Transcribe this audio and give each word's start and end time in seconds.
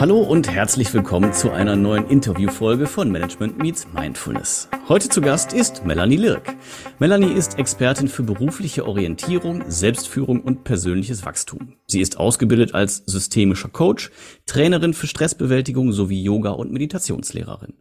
Hallo 0.00 0.20
und 0.20 0.48
herzlich 0.48 0.94
willkommen 0.94 1.32
zu 1.32 1.50
einer 1.50 1.74
neuen 1.74 2.06
Interviewfolge 2.06 2.86
von 2.86 3.10
Management 3.10 3.58
Meets 3.58 3.88
Mindfulness. 3.92 4.68
Heute 4.88 5.08
zu 5.08 5.20
Gast 5.20 5.52
ist 5.52 5.84
Melanie 5.84 6.14
Lirk. 6.14 6.54
Melanie 7.00 7.32
ist 7.32 7.58
Expertin 7.58 8.06
für 8.06 8.22
berufliche 8.22 8.86
Orientierung, 8.86 9.64
Selbstführung 9.68 10.40
und 10.40 10.62
persönliches 10.62 11.26
Wachstum. 11.26 11.74
Sie 11.88 12.00
ist 12.00 12.16
ausgebildet 12.16 12.76
als 12.76 13.02
systemischer 13.06 13.70
Coach, 13.70 14.12
Trainerin 14.46 14.94
für 14.94 15.08
Stressbewältigung 15.08 15.90
sowie 15.90 16.22
Yoga- 16.22 16.50
und 16.50 16.70
Meditationslehrerin. 16.70 17.74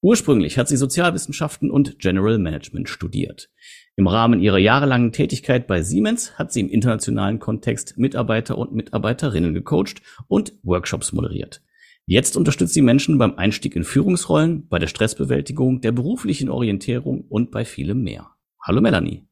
Ursprünglich 0.00 0.58
hat 0.58 0.68
sie 0.68 0.76
Sozialwissenschaften 0.76 1.72
und 1.72 1.98
General 1.98 2.38
Management 2.38 2.88
studiert. 2.88 3.50
Im 3.98 4.08
Rahmen 4.08 4.40
ihrer 4.40 4.58
jahrelangen 4.58 5.10
Tätigkeit 5.10 5.66
bei 5.66 5.80
Siemens 5.80 6.38
hat 6.38 6.52
sie 6.52 6.60
im 6.60 6.68
internationalen 6.68 7.38
Kontext 7.38 7.96
Mitarbeiter 7.96 8.58
und 8.58 8.74
Mitarbeiterinnen 8.74 9.54
gecoacht 9.54 10.02
und 10.28 10.52
Workshops 10.62 11.14
moderiert. 11.14 11.62
Jetzt 12.04 12.36
unterstützt 12.36 12.74
sie 12.74 12.82
Menschen 12.82 13.16
beim 13.16 13.36
Einstieg 13.36 13.74
in 13.74 13.84
Führungsrollen, 13.84 14.68
bei 14.68 14.78
der 14.78 14.88
Stressbewältigung, 14.88 15.80
der 15.80 15.92
beruflichen 15.92 16.50
Orientierung 16.50 17.22
und 17.22 17.50
bei 17.50 17.64
vielem 17.64 18.02
mehr. 18.02 18.30
Hallo 18.62 18.82
Melanie. 18.82 19.26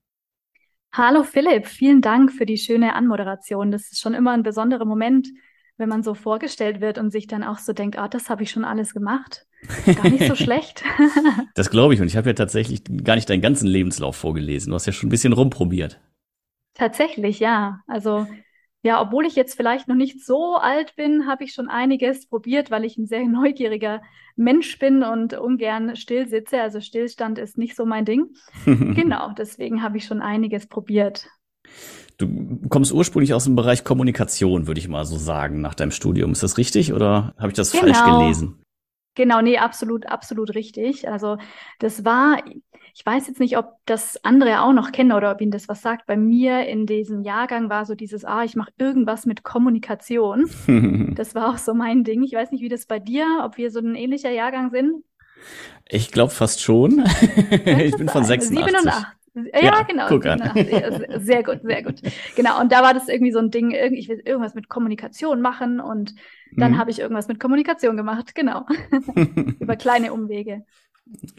Hallo 0.95 1.25
Philipp, 1.25 1.67
vielen 1.67 2.01
Dank 2.01 2.33
für 2.33 2.47
die 2.47 2.57
schöne 2.57 2.95
Anmoderation. 2.95 3.71
Das 3.71 3.93
ist 3.93 4.01
schon 4.01 4.15
immer 4.15 4.31
ein 4.31 4.45
besonderer 4.45 4.87
Moment, 4.87 5.29
wenn 5.77 5.91
man 5.91 6.03
so 6.03 6.15
vorgestellt 6.15 6.81
wird 6.81 6.97
und 6.97 7.11
sich 7.11 7.27
dann 7.27 7.43
auch 7.43 7.59
so 7.59 7.75
denkt, 7.75 7.99
ah, 7.99 8.09
das 8.09 8.31
habe 8.31 8.45
ich 8.45 8.51
schon 8.51 8.65
alles 8.65 8.95
gemacht. 8.95 9.47
Gar 9.87 10.11
nicht 10.11 10.27
so 10.27 10.35
schlecht. 10.35 10.85
das 11.55 11.71
glaube 11.71 11.95
ich. 11.95 12.01
Und 12.01 12.07
ich 12.07 12.17
habe 12.17 12.29
ja 12.29 12.35
tatsächlich 12.35 12.83
gar 13.05 13.15
nicht 13.15 13.29
deinen 13.29 13.43
ganzen 13.43 13.67
Lebenslauf 13.67 14.17
vorgelesen. 14.17 14.71
Du 14.71 14.75
hast 14.75 14.87
ja 14.87 14.93
schon 14.93 15.09
ein 15.09 15.11
bisschen 15.11 15.33
rumprobiert. 15.33 16.01
Tatsächlich, 16.75 17.41
ja. 17.41 17.81
Also 17.87 18.27
ja, 18.85 19.01
obwohl 19.01 19.25
ich 19.25 19.35
jetzt 19.35 19.57
vielleicht 19.57 19.89
noch 19.89 19.95
nicht 19.95 20.23
so 20.23 20.57
alt 20.57 20.95
bin, 20.95 21.27
habe 21.27 21.45
ich 21.45 21.55
schon 21.55 21.71
einiges 21.71 22.29
probiert, 22.29 22.71
weil 22.71 22.85
ich 22.85 22.99
ein 22.99 23.07
sehr 23.07 23.25
neugieriger 23.27 24.03
Mensch 24.37 24.79
bin 24.79 25.03
und 25.03 25.33
ungern 25.33 25.97
still 25.97 26.29
sitze. 26.29 26.61
Also 26.61 26.81
Stillstand 26.81 27.39
ist 27.39 27.57
nicht 27.57 27.77
so 27.77 27.87
mein 27.87 28.05
Ding. 28.05 28.27
genau, 28.67 29.33
deswegen 29.33 29.83
habe 29.83 29.97
ich 29.97 30.05
schon 30.05 30.21
einiges 30.21 30.67
probiert. 30.67 31.29
Du 32.19 32.29
kommst 32.69 32.93
ursprünglich 32.93 33.33
aus 33.33 33.45
dem 33.45 33.57
Bereich 33.57 33.85
Kommunikation, 33.85 34.67
würde 34.67 34.81
ich 34.81 34.89
mal 34.89 35.07
so 35.07 35.17
sagen, 35.17 35.63
nach 35.63 35.75
deinem 35.75 35.91
Studium. 35.91 36.33
Ist 36.33 36.43
das 36.43 36.59
richtig 36.59 36.93
oder 36.93 37.35
habe 37.39 37.49
ich 37.49 37.55
das 37.55 37.73
genau. 37.73 37.85
falsch 37.85 38.05
gelesen? 38.05 38.64
Genau, 39.15 39.41
nee, 39.41 39.59
absolut, 39.59 40.07
absolut 40.07 40.55
richtig. 40.55 41.09
Also 41.09 41.39
das 41.79 42.05
war, 42.05 42.43
ich 42.95 43.07
weiß 43.07 43.29
jetzt 43.29 43.39
nicht, 43.39 43.57
ob 43.57 43.77
das 43.87 44.23
andere 44.25 44.63
auch 44.63 44.73
noch 44.73 44.91
kennen 44.91 45.13
oder 45.13 45.31
ob 45.31 45.41
Ihnen 45.41 45.53
das 45.53 45.69
was 45.69 45.83
sagt. 45.83 46.07
Bei 46.07 46.17
mir 46.17 46.67
in 46.67 46.87
diesem 46.87 47.23
Jahrgang 47.23 47.71
war 47.71 47.85
so 47.85 47.95
dieses, 47.95 48.25
ah, 48.25 48.43
ich 48.43 48.57
mache 48.57 48.73
irgendwas 48.79 49.25
mit 49.25 49.45
Kommunikation. 49.45 50.51
das 51.15 51.35
war 51.35 51.51
auch 51.51 51.59
so 51.59 51.75
mein 51.75 52.03
Ding. 52.03 52.23
Ich 52.25 52.33
weiß 52.33 52.51
nicht, 52.51 52.63
wie 52.63 52.69
das 52.69 52.87
bei 52.87 52.99
dir, 52.99 53.43
ob 53.45 53.57
wir 53.57 53.71
so 53.71 53.79
ein 53.79 53.95
ähnlicher 53.95 54.31
Jahrgang 54.31 54.71
sind. 54.71 55.05
Ich 55.89 56.11
glaube 56.11 56.33
fast 56.33 56.61
schon. 56.61 57.05
ich 57.51 57.97
bin 57.97 58.09
von 58.09 58.25
86. 58.25 58.49
87. 58.49 59.07
Ja, 59.35 59.63
ja 59.63 59.83
genau. 59.83 60.07
Guck 60.09 60.27
an. 60.27 60.51
Genau. 60.55 61.19
Sehr 61.19 61.43
gut, 61.43 61.61
sehr 61.63 61.83
gut. 61.83 62.01
Genau. 62.37 62.61
Und 62.61 62.71
da 62.71 62.83
war 62.83 62.95
das 62.95 63.09
irgendwie 63.09 63.33
so 63.33 63.39
ein 63.39 63.51
Ding, 63.51 63.73
ich 63.73 64.09
will 64.09 64.21
irgendwas 64.25 64.55
mit 64.55 64.69
Kommunikation 64.69 65.41
machen 65.41 65.81
und 65.81 66.15
dann 66.57 66.73
mhm. 66.73 66.79
habe 66.79 66.91
ich 66.91 67.01
irgendwas 67.01 67.29
mit 67.29 67.41
Kommunikation 67.41 67.97
gemacht, 67.97 68.35
genau. 68.35 68.67
Über 69.59 69.77
kleine 69.77 70.13
Umwege. 70.13 70.65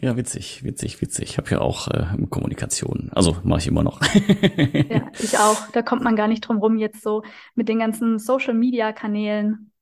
Ja, 0.00 0.16
witzig, 0.16 0.62
witzig, 0.62 1.00
witzig. 1.00 1.30
Ich 1.30 1.38
habe 1.38 1.50
ja 1.50 1.60
auch 1.60 1.88
äh, 1.88 2.06
Kommunikation. 2.30 3.10
Also 3.12 3.36
mache 3.42 3.60
ich 3.60 3.66
immer 3.66 3.82
noch. 3.82 4.00
ja, 4.90 5.10
ich 5.18 5.36
auch. 5.38 5.70
Da 5.72 5.82
kommt 5.82 6.04
man 6.04 6.14
gar 6.14 6.28
nicht 6.28 6.42
drum 6.42 6.58
rum 6.58 6.78
jetzt 6.78 7.02
so 7.02 7.22
mit 7.54 7.68
den 7.68 7.80
ganzen 7.80 8.18
Social-Media-Kanälen. 8.18 9.72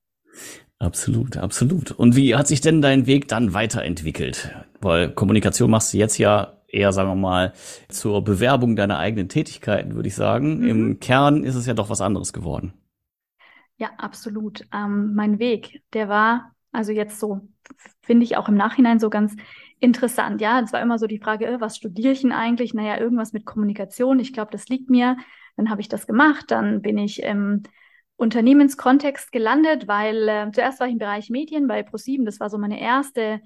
Absolut, 0.78 1.36
absolut. 1.36 1.90
Und 1.92 2.16
wie 2.16 2.34
hat 2.34 2.48
sich 2.48 2.60
denn 2.60 2.80
dein 2.80 3.06
Weg 3.06 3.28
dann 3.28 3.52
weiterentwickelt? 3.52 4.54
Weil 4.80 5.10
Kommunikation 5.10 5.70
machst 5.70 5.92
du 5.92 5.98
jetzt 5.98 6.19
ja 6.19 6.53
eher, 6.74 6.92
sagen 6.92 7.08
wir 7.10 7.14
mal, 7.14 7.52
zur 7.88 8.22
Bewerbung 8.22 8.76
deiner 8.76 8.98
eigenen 8.98 9.28
Tätigkeiten, 9.28 9.94
würde 9.94 10.08
ich 10.08 10.14
sagen. 10.14 10.58
Mhm. 10.58 10.68
Im 10.68 11.00
Kern 11.00 11.44
ist 11.44 11.54
es 11.54 11.66
ja 11.66 11.74
doch 11.74 11.90
was 11.90 12.00
anderes 12.00 12.32
geworden. 12.32 12.74
Ja, 13.76 13.90
absolut. 13.98 14.66
Ähm, 14.72 15.14
mein 15.14 15.38
Weg, 15.38 15.82
der 15.92 16.08
war 16.08 16.54
also 16.74 16.90
jetzt 16.90 17.20
so, 17.20 17.40
finde 18.02 18.24
ich 18.24 18.36
auch 18.36 18.48
im 18.48 18.56
Nachhinein 18.56 18.98
so 18.98 19.08
ganz 19.08 19.36
interessant. 19.78 20.40
Ja, 20.40 20.60
es 20.60 20.72
war 20.72 20.82
immer 20.82 20.98
so 20.98 21.06
die 21.06 21.20
Frage, 21.20 21.46
äh, 21.46 21.60
was 21.60 21.76
studiere 21.76 22.12
ich 22.12 22.22
denn 22.22 22.32
eigentlich? 22.32 22.74
Naja, 22.74 22.98
irgendwas 22.98 23.32
mit 23.32 23.46
Kommunikation. 23.46 24.18
Ich 24.18 24.32
glaube, 24.32 24.50
das 24.50 24.68
liegt 24.68 24.91
mir. 24.91 25.16
Dann 25.56 25.70
habe 25.70 25.80
ich 25.80 25.88
das 25.88 26.08
gemacht. 26.08 26.46
Dann 26.48 26.82
bin 26.82 26.98
ich 26.98 27.22
im 27.22 27.62
Unternehmenskontext 28.16 29.30
gelandet, 29.30 29.86
weil 29.86 30.28
äh, 30.28 30.50
zuerst 30.52 30.80
war 30.80 30.88
ich 30.88 30.94
im 30.94 30.98
Bereich 30.98 31.30
Medien 31.30 31.68
bei 31.68 31.84
ProSieben. 31.84 32.26
Das 32.26 32.41
war 32.41 32.50
so 32.50 32.58
meine 32.58 32.80
erste 32.80 33.41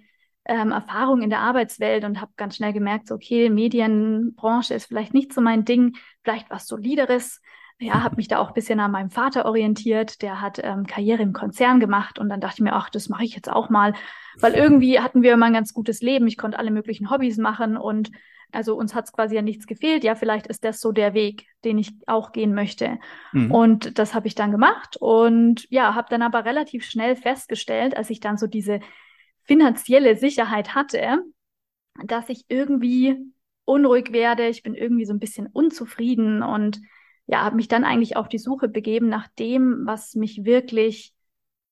ähm, 0.48 0.72
Erfahrung 0.72 1.22
in 1.22 1.31
der 1.31 1.41
Arbeitswelt 1.41 2.04
und 2.04 2.20
habe 2.20 2.32
ganz 2.36 2.56
schnell 2.56 2.72
gemerkt, 2.72 3.06
so, 3.06 3.14
okay, 3.14 3.50
Medienbranche 3.50 4.75
ist 4.75 4.86
vielleicht 4.86 5.14
nicht 5.14 5.32
so 5.32 5.41
mein 5.41 5.64
Ding, 5.64 5.97
vielleicht 6.25 6.50
was 6.50 6.66
Solideres. 6.66 7.41
Ja, 7.81 8.03
habe 8.03 8.16
mich 8.16 8.26
da 8.26 8.38
auch 8.38 8.48
ein 8.48 8.54
bisschen 8.54 8.81
an 8.81 8.91
meinem 8.91 9.10
Vater 9.10 9.44
orientiert. 9.44 10.20
Der 10.22 10.41
hat 10.41 10.58
ähm, 10.60 10.84
Karriere 10.87 11.22
im 11.22 11.32
Konzern 11.32 11.78
gemacht 11.78 12.19
und 12.19 12.28
dann 12.28 12.41
dachte 12.41 12.56
ich 12.56 12.62
mir, 12.62 12.72
ach, 12.72 12.91
das 12.91 13.08
mache 13.08 13.22
ich 13.22 13.37
jetzt 13.37 13.48
auch 13.48 13.70
mal, 13.70 13.94
weil 14.41 14.54
irgendwie 14.54 14.98
hatten 14.98 15.22
wir 15.22 15.34
immer 15.34 15.47
ein 15.47 15.53
ganz 15.53 15.72
gutes 15.72 16.00
Leben. 16.03 16.26
Ich 16.26 16.37
konnte 16.37 16.58
alle 16.58 16.72
möglichen 16.72 17.08
Hobbys 17.08 17.37
machen 17.37 17.76
und 17.76 18.10
also 18.50 18.75
uns 18.76 18.94
hat 18.94 19.04
es 19.04 19.12
quasi 19.12 19.37
ja 19.37 19.42
nichts 19.42 19.66
gefehlt. 19.66 20.03
Ja, 20.03 20.14
vielleicht 20.14 20.47
ist 20.48 20.64
das 20.64 20.81
so 20.81 20.91
der 20.91 21.14
Weg, 21.14 21.47
den 21.64 21.78
ich 21.78 21.92
auch 22.06 22.32
gehen 22.32 22.54
möchte. 22.54 22.98
Mhm. 23.32 23.53
Und 23.53 23.98
das 23.98 24.14
habe 24.14 24.26
ich 24.26 24.34
dann 24.34 24.50
gemacht 24.50 24.97
und 24.98 25.66
ja, 25.70 25.94
habe 25.94 26.08
dann 26.10 26.22
aber 26.22 26.44
relativ 26.44 26.84
schnell 26.84 27.14
festgestellt, 27.14 27.97
als 27.97 28.10
ich 28.10 28.20
dann 28.20 28.38
so 28.38 28.47
diese 28.47 28.81
finanzielle 29.48 30.16
Sicherheit 30.16 30.76
hatte, 30.76 31.25
dass 32.04 32.28
ich 32.28 32.44
irgendwie 32.48 33.16
unruhig 33.64 34.12
werde. 34.12 34.47
Ich 34.47 34.62
bin 34.62 34.75
irgendwie 34.75 35.06
so 35.06 35.12
ein 35.12 35.19
bisschen 35.19 35.48
unzufrieden 35.48 36.42
und 36.42 36.81
ja, 37.26 37.42
habe 37.42 37.56
mich 37.56 37.69
dann 37.69 37.84
eigentlich 37.84 38.16
auf 38.16 38.28
die 38.28 38.38
Suche 38.38 38.69
begeben 38.69 39.08
nach 39.08 39.28
dem, 39.38 39.82
was 39.84 40.14
mich 40.14 40.44
wirklich 40.44 41.12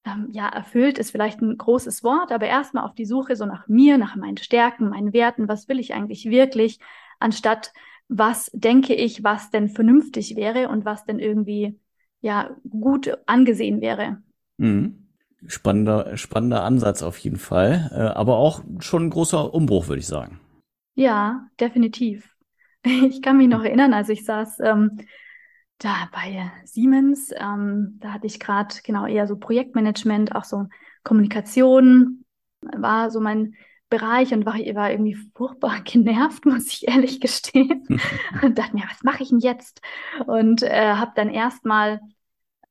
ähm, 0.04 0.28
ja 0.30 0.48
erfüllt, 0.48 0.98
ist 0.98 1.10
vielleicht 1.10 1.40
ein 1.40 1.56
großes 1.56 2.02
Wort, 2.02 2.32
aber 2.32 2.46
erstmal 2.46 2.84
auf 2.84 2.94
die 2.94 3.06
Suche 3.06 3.36
so 3.36 3.46
nach 3.46 3.68
mir, 3.68 3.98
nach 3.98 4.16
meinen 4.16 4.36
Stärken, 4.36 4.90
meinen 4.90 5.12
Werten, 5.12 5.48
was 5.48 5.68
will 5.68 5.78
ich 5.78 5.94
eigentlich 5.94 6.26
wirklich, 6.26 6.78
anstatt 7.18 7.72
was 8.08 8.50
denke 8.52 8.94
ich, 8.94 9.24
was 9.24 9.50
denn 9.50 9.68
vernünftig 9.68 10.36
wäre 10.36 10.68
und 10.68 10.84
was 10.84 11.04
denn 11.04 11.18
irgendwie 11.18 11.78
ja 12.20 12.56
gut 12.68 13.16
angesehen 13.26 13.80
wäre. 13.80 14.22
Mhm. 14.58 15.05
Spannender, 15.46 16.16
spannender 16.16 16.64
Ansatz 16.64 17.02
auf 17.02 17.18
jeden 17.18 17.36
Fall, 17.36 17.90
äh, 17.92 18.16
aber 18.16 18.36
auch 18.36 18.62
schon 18.80 19.06
ein 19.06 19.10
großer 19.10 19.52
Umbruch, 19.52 19.88
würde 19.88 20.00
ich 20.00 20.06
sagen. 20.06 20.40
Ja, 20.94 21.48
definitiv. 21.60 22.32
Ich 22.88 23.20
kann 23.20 23.36
mich 23.36 23.48
noch 23.48 23.64
erinnern, 23.64 23.92
als 23.92 24.08
ich 24.10 24.24
saß 24.24 24.60
ähm, 24.60 24.98
da 25.78 26.08
bei 26.12 26.52
Siemens, 26.64 27.32
ähm, 27.36 27.98
da 28.00 28.12
hatte 28.12 28.28
ich 28.28 28.38
gerade 28.38 28.76
genau 28.84 29.06
eher 29.06 29.26
so 29.26 29.36
Projektmanagement, 29.36 30.36
auch 30.36 30.44
so 30.44 30.66
Kommunikation, 31.02 32.24
war 32.60 33.10
so 33.10 33.20
mein 33.20 33.54
Bereich 33.88 34.32
und 34.32 34.46
war, 34.46 34.54
war 34.54 34.90
irgendwie 34.90 35.16
furchtbar 35.34 35.80
genervt, 35.84 36.46
muss 36.46 36.68
ich 36.68 36.88
ehrlich 36.88 37.20
gestehen. 37.20 37.86
und 38.42 38.58
dachte 38.58 38.76
mir, 38.76 38.84
was 38.88 39.02
mache 39.02 39.22
ich 39.22 39.30
denn 39.30 39.40
jetzt? 39.40 39.80
Und 40.26 40.62
äh, 40.62 40.94
habe 40.94 41.12
dann 41.14 41.28
erstmal 41.28 42.00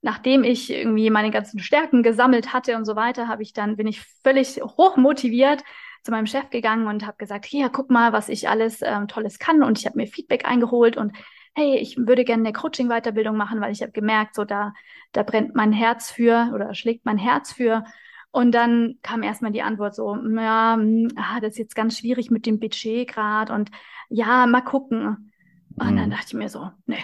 nachdem 0.05 0.43
ich 0.43 0.71
irgendwie 0.71 1.09
meine 1.09 1.31
ganzen 1.31 1.57
Stärken 1.57 2.03
gesammelt 2.03 2.53
hatte 2.53 2.77
und 2.77 2.85
so 2.85 2.95
weiter, 2.95 3.27
habe 3.27 3.41
ich 3.41 3.53
dann 3.53 3.75
bin 3.75 3.87
ich 3.87 4.03
völlig 4.23 4.61
hoch 4.61 4.97
motiviert 4.97 5.63
zu 6.03 6.11
meinem 6.11 6.27
Chef 6.27 6.51
gegangen 6.51 6.85
und 6.85 7.07
habe 7.07 7.17
gesagt, 7.17 7.45
hier 7.45 7.69
guck 7.69 7.89
mal, 7.89 8.13
was 8.13 8.29
ich 8.29 8.47
alles 8.47 8.83
ähm, 8.83 9.07
tolles 9.07 9.39
kann 9.39 9.63
und 9.63 9.79
ich 9.79 9.87
habe 9.87 9.97
mir 9.97 10.05
Feedback 10.05 10.45
eingeholt 10.45 10.95
und 10.95 11.13
hey, 11.55 11.77
ich 11.79 11.97
würde 11.97 12.23
gerne 12.23 12.43
eine 12.43 12.53
Coaching 12.53 12.87
Weiterbildung 12.89 13.35
machen, 13.35 13.61
weil 13.61 13.71
ich 13.71 13.81
habe 13.81 13.93
gemerkt, 13.93 14.35
so 14.35 14.45
da 14.45 14.73
da 15.11 15.23
brennt 15.23 15.55
mein 15.55 15.71
Herz 15.71 16.11
für 16.11 16.51
oder 16.53 16.75
schlägt 16.75 17.03
mein 17.05 17.17
Herz 17.17 17.51
für 17.51 17.83
und 18.31 18.51
dann 18.51 18.99
kam 19.01 19.23
erstmal 19.23 19.53
die 19.53 19.63
Antwort 19.63 19.95
so, 19.95 20.15
ja, 20.15 20.75
hm, 20.75 21.07
ah, 21.15 21.39
das 21.39 21.53
ist 21.53 21.57
jetzt 21.57 21.75
ganz 21.75 21.97
schwierig 21.97 22.29
mit 22.29 22.45
dem 22.45 22.59
Budget 22.59 23.07
gerade 23.07 23.51
und 23.51 23.71
ja, 24.09 24.45
mal 24.45 24.61
gucken. 24.61 25.31
Und 25.77 25.91
mhm. 25.93 25.97
dann 25.97 26.09
dachte 26.11 26.27
ich 26.27 26.33
mir 26.35 26.49
so, 26.49 26.69
nee, 26.85 27.03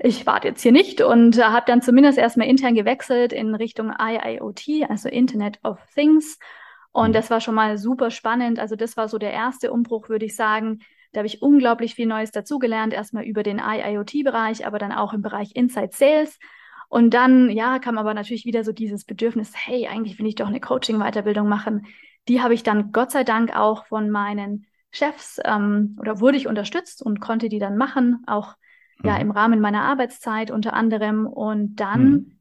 ich 0.00 0.26
warte 0.26 0.48
jetzt 0.48 0.62
hier 0.62 0.72
nicht 0.72 1.00
und 1.00 1.38
äh, 1.38 1.42
habe 1.42 1.64
dann 1.66 1.82
zumindest 1.82 2.18
erstmal 2.18 2.48
intern 2.48 2.74
gewechselt 2.74 3.32
in 3.32 3.54
Richtung 3.54 3.92
IIoT, 3.98 4.88
also 4.88 5.08
Internet 5.08 5.58
of 5.62 5.78
Things. 5.94 6.38
Und 6.92 7.10
mhm. 7.10 7.12
das 7.14 7.30
war 7.30 7.40
schon 7.40 7.54
mal 7.54 7.78
super 7.78 8.10
spannend. 8.10 8.58
Also 8.58 8.76
das 8.76 8.96
war 8.96 9.08
so 9.08 9.18
der 9.18 9.32
erste 9.32 9.72
Umbruch, 9.72 10.08
würde 10.08 10.26
ich 10.26 10.36
sagen. 10.36 10.80
Da 11.12 11.18
habe 11.18 11.26
ich 11.26 11.42
unglaublich 11.42 11.94
viel 11.94 12.06
Neues 12.06 12.30
dazugelernt, 12.30 12.94
erstmal 12.94 13.24
über 13.24 13.42
den 13.42 13.58
IIoT-Bereich, 13.58 14.66
aber 14.66 14.78
dann 14.78 14.92
auch 14.92 15.12
im 15.12 15.22
Bereich 15.22 15.54
Inside 15.54 15.90
Sales. 15.92 16.38
Und 16.88 17.14
dann, 17.14 17.50
ja, 17.50 17.78
kam 17.78 17.98
aber 17.98 18.14
natürlich 18.14 18.44
wieder 18.44 18.64
so 18.64 18.72
dieses 18.72 19.04
Bedürfnis, 19.04 19.52
hey, 19.54 19.86
eigentlich 19.86 20.18
will 20.18 20.26
ich 20.26 20.34
doch 20.34 20.46
eine 20.46 20.60
Coaching-Weiterbildung 20.60 21.48
machen. 21.48 21.86
Die 22.28 22.42
habe 22.42 22.54
ich 22.54 22.62
dann 22.62 22.92
Gott 22.92 23.10
sei 23.10 23.24
Dank 23.24 23.56
auch 23.56 23.86
von 23.86 24.10
meinen 24.10 24.66
Chefs 24.90 25.40
ähm, 25.44 25.96
oder 25.98 26.20
wurde 26.20 26.36
ich 26.36 26.46
unterstützt 26.46 27.02
und 27.02 27.20
konnte 27.20 27.48
die 27.48 27.58
dann 27.58 27.78
machen, 27.78 28.22
auch 28.26 28.56
ja, 29.04 29.14
mhm. 29.14 29.20
im 29.20 29.30
Rahmen 29.30 29.60
meiner 29.60 29.82
Arbeitszeit 29.82 30.50
unter 30.50 30.74
anderem. 30.74 31.26
Und 31.26 31.76
dann, 31.76 32.10
mhm. 32.10 32.38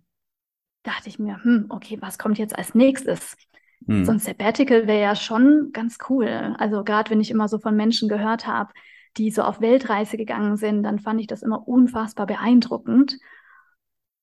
dachte 0.83 1.09
ich 1.09 1.19
mir, 1.19 1.43
hm, 1.43 1.67
okay, 1.69 1.97
was 2.01 2.17
kommt 2.17 2.37
jetzt 2.37 2.57
als 2.57 2.75
nächstes? 2.75 3.35
Mhm. 3.85 4.05
So 4.05 4.11
ein 4.11 4.19
Sabbatical 4.19 4.87
wäre 4.87 5.01
ja 5.01 5.15
schon 5.15 5.71
ganz 5.73 5.97
cool. 6.09 6.55
Also 6.57 6.83
gerade 6.83 7.11
wenn 7.11 7.21
ich 7.21 7.31
immer 7.31 7.47
so 7.47 7.59
von 7.59 7.75
Menschen 7.75 8.09
gehört 8.09 8.47
habe, 8.47 8.71
die 9.17 9.31
so 9.31 9.43
auf 9.43 9.61
Weltreise 9.61 10.17
gegangen 10.17 10.55
sind, 10.57 10.83
dann 10.83 10.99
fand 10.99 11.19
ich 11.19 11.27
das 11.27 11.41
immer 11.41 11.67
unfassbar 11.67 12.27
beeindruckend. 12.27 13.17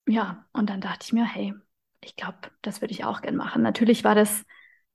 Ja, 0.06 0.46
und 0.52 0.70
dann 0.70 0.80
dachte 0.80 1.04
ich 1.04 1.12
mir, 1.12 1.26
hey, 1.26 1.54
ich 2.02 2.16
glaube, 2.16 2.38
das 2.62 2.80
würde 2.80 2.92
ich 2.92 3.04
auch 3.04 3.20
gern 3.20 3.36
machen. 3.36 3.62
Natürlich 3.62 4.04
war 4.04 4.14
das 4.14 4.44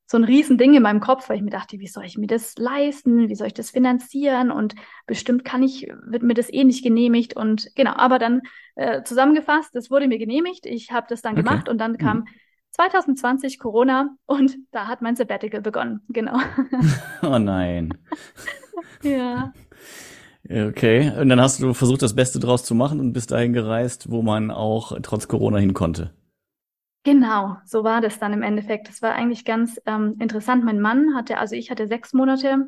so 0.06 0.18
ein 0.18 0.24
Riesending 0.26 0.74
in 0.76 0.84
meinem 0.84 1.00
Kopf, 1.00 1.30
weil 1.30 1.38
ich 1.38 1.44
mir 1.44 1.50
dachte, 1.50 1.80
wie 1.80 1.88
soll 1.88 2.06
ich 2.06 2.18
mir 2.18 2.28
das 2.28 2.56
leisten? 2.58 3.30
Wie 3.30 3.36
soll 3.36 3.48
ich 3.48 3.54
das 3.54 3.72
finanzieren? 3.72 4.52
Und 4.52 4.76
bestimmt 5.08 5.46
kann 5.46 5.64
ich, 5.64 5.88
wird 6.06 6.24
mir 6.24 6.34
das 6.34 6.52
eh 6.52 6.64
nicht 6.64 6.84
genehmigt. 6.84 7.36
Und 7.36 7.70
genau, 7.76 7.94
aber 7.96 8.20
dann 8.20 8.42
äh, 8.76 9.04
zusammengefasst, 9.04 9.74
das 9.76 9.90
wurde 9.90 10.08
mir 10.08 10.20
genehmigt. 10.20 10.66
Ich 10.66 10.92
habe 10.92 11.08
das 11.10 11.22
dann 11.22 11.36
Okay. 11.36 11.36
gemacht 11.36 11.70
und 11.70 11.78
dann 11.80 11.98
kam 11.98 12.26
Mhm. 12.26 12.28
2020 12.72 13.60
Corona 13.60 14.16
und 14.26 14.58
da 14.72 14.88
hat 14.88 15.02
mein 15.02 15.16
Sabbatical 15.16 15.62
begonnen. 15.62 16.02
Genau. 16.10 16.38
Oh 17.22 17.40
nein. 17.40 17.94
ja. 19.04 19.54
Okay, 20.50 21.10
und 21.20 21.30
dann 21.30 21.40
hast 21.40 21.62
du 21.62 21.74
versucht, 21.74 22.02
das 22.02 22.16
Beste 22.16 22.40
draus 22.40 22.64
zu 22.66 22.76
machen 22.76 23.00
und 23.00 23.14
bist 23.14 23.32
dahin 23.32 23.54
gereist, 23.54 24.10
wo 24.12 24.22
man 24.22 24.52
auch 24.52 24.92
trotz 25.02 25.28
Corona 25.30 25.58
hin 25.58 25.74
konnte. 25.74 26.14
Genau, 27.04 27.58
so 27.66 27.84
war 27.84 28.00
das 28.00 28.18
dann 28.20 28.32
im 28.32 28.44
Endeffekt. 28.44 28.88
Das 28.88 29.02
war 29.02 29.14
eigentlich 29.14 29.44
ganz 29.44 29.80
ähm, 29.86 30.16
interessant. 30.20 30.64
Mein 30.64 30.80
Mann 30.80 31.16
hatte, 31.16 31.38
also 31.38 31.56
ich 31.56 31.70
hatte 31.70 31.86
sechs 31.88 32.14
Monate 32.14 32.68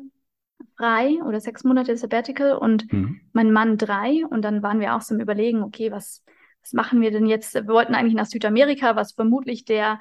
frei 0.76 1.18
oder 1.24 1.40
sechs 1.40 1.64
Monate 1.64 1.96
Sabbatical 1.96 2.56
und 2.58 2.92
Mhm. 2.92 3.20
mein 3.32 3.52
Mann 3.52 3.78
drei. 3.78 4.24
Und 4.28 4.42
dann 4.42 4.62
waren 4.62 4.80
wir 4.80 4.94
auch 4.96 5.02
so 5.02 5.14
im 5.14 5.20
Überlegen, 5.20 5.62
okay, 5.62 5.90
was, 5.92 6.24
was 6.62 6.72
machen 6.74 7.00
wir 7.00 7.10
denn 7.12 7.26
jetzt? 7.26 7.54
Wir 7.54 7.66
wollten 7.68 7.94
eigentlich 7.94 8.14
nach 8.14 8.26
Südamerika, 8.26 8.96
was 8.96 9.12
vermutlich 9.12 9.64
der 9.64 10.00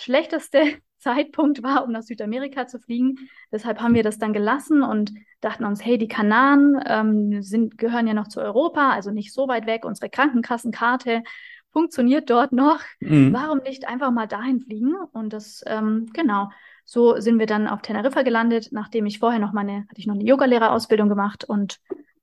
schlechteste 0.00 0.62
Zeitpunkt 0.98 1.62
war, 1.62 1.84
um 1.84 1.92
nach 1.92 2.02
Südamerika 2.02 2.66
zu 2.66 2.78
fliegen. 2.78 3.16
Deshalb 3.52 3.80
haben 3.80 3.94
wir 3.94 4.02
das 4.02 4.18
dann 4.18 4.34
gelassen 4.34 4.82
und 4.82 5.12
dachten 5.40 5.64
uns, 5.64 5.84
hey, 5.84 5.96
die 5.96 6.08
Kanaren 6.08 6.78
ähm, 6.86 7.42
sind, 7.42 7.78
gehören 7.78 8.06
ja 8.06 8.12
noch 8.14 8.28
zu 8.28 8.40
Europa, 8.40 8.90
also 8.90 9.10
nicht 9.10 9.32
so 9.32 9.48
weit 9.48 9.66
weg. 9.66 9.86
Unsere 9.86 10.10
Krankenkassenkarte 10.10 11.22
funktioniert 11.72 12.30
dort 12.30 12.52
noch. 12.52 12.80
Mhm. 13.00 13.32
Warum 13.32 13.58
nicht 13.58 13.88
einfach 13.88 14.10
mal 14.10 14.26
dahin 14.26 14.60
fliegen? 14.60 14.94
Und 15.12 15.32
das, 15.32 15.62
ähm, 15.66 16.08
genau, 16.12 16.50
so 16.84 17.20
sind 17.20 17.38
wir 17.38 17.46
dann 17.46 17.68
auf 17.68 17.82
Teneriffa 17.82 18.22
gelandet, 18.22 18.68
nachdem 18.72 19.06
ich 19.06 19.18
vorher 19.18 19.38
noch 19.38 19.52
meine, 19.52 19.86
hatte 19.88 19.98
ich 19.98 20.06
noch 20.06 20.14
eine 20.14 20.24
Yogalehrerausbildung 20.24 21.08
gemacht 21.08 21.44
und 21.44 21.78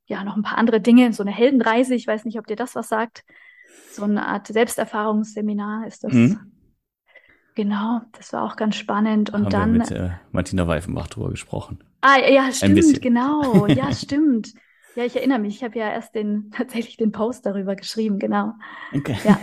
ja, 0.05 0.23
noch 0.23 0.35
ein 0.35 0.44
paar 0.44 0.57
andere 0.57 0.81
Dinge, 0.81 1.11
so 1.13 1.23
eine 1.23 1.31
Heldenreise. 1.31 1.95
Ich 1.95 2.07
weiß 2.07 2.25
nicht, 2.25 2.39
ob 2.39 2.47
dir 2.47 2.55
das 2.55 2.75
was 2.75 2.88
sagt. 2.88 3.23
So 3.91 4.03
eine 4.03 4.25
Art 4.25 4.47
Selbsterfahrungsseminar 4.47 5.88
ist 5.88 6.03
das. 6.03 6.13
Mhm. 6.13 6.51
Genau, 7.55 8.01
das 8.11 8.33
war 8.33 8.44
auch 8.44 8.55
ganz 8.55 8.75
spannend. 8.75 9.31
Und 9.31 9.45
Haben 9.45 9.49
dann, 9.49 9.73
wir 9.73 9.79
mit 9.79 9.91
äh, 9.91 10.09
Martina 10.31 10.67
Weifenbach 10.67 11.07
drüber 11.07 11.29
gesprochen. 11.29 11.79
ah, 12.01 12.17
ja, 12.19 12.51
stimmt, 12.51 13.01
genau, 13.01 13.67
ja, 13.67 13.91
stimmt. 13.94 14.53
Ja, 14.95 15.05
ich 15.05 15.15
erinnere 15.15 15.39
mich, 15.39 15.57
ich 15.57 15.63
habe 15.63 15.77
ja 15.77 15.89
erst 15.91 16.15
den, 16.15 16.51
tatsächlich 16.55 16.97
den 16.97 17.11
Post 17.11 17.45
darüber 17.45 17.75
geschrieben, 17.75 18.19
genau. 18.19 18.53
Okay. 18.95 19.17
Ja, 19.23 19.39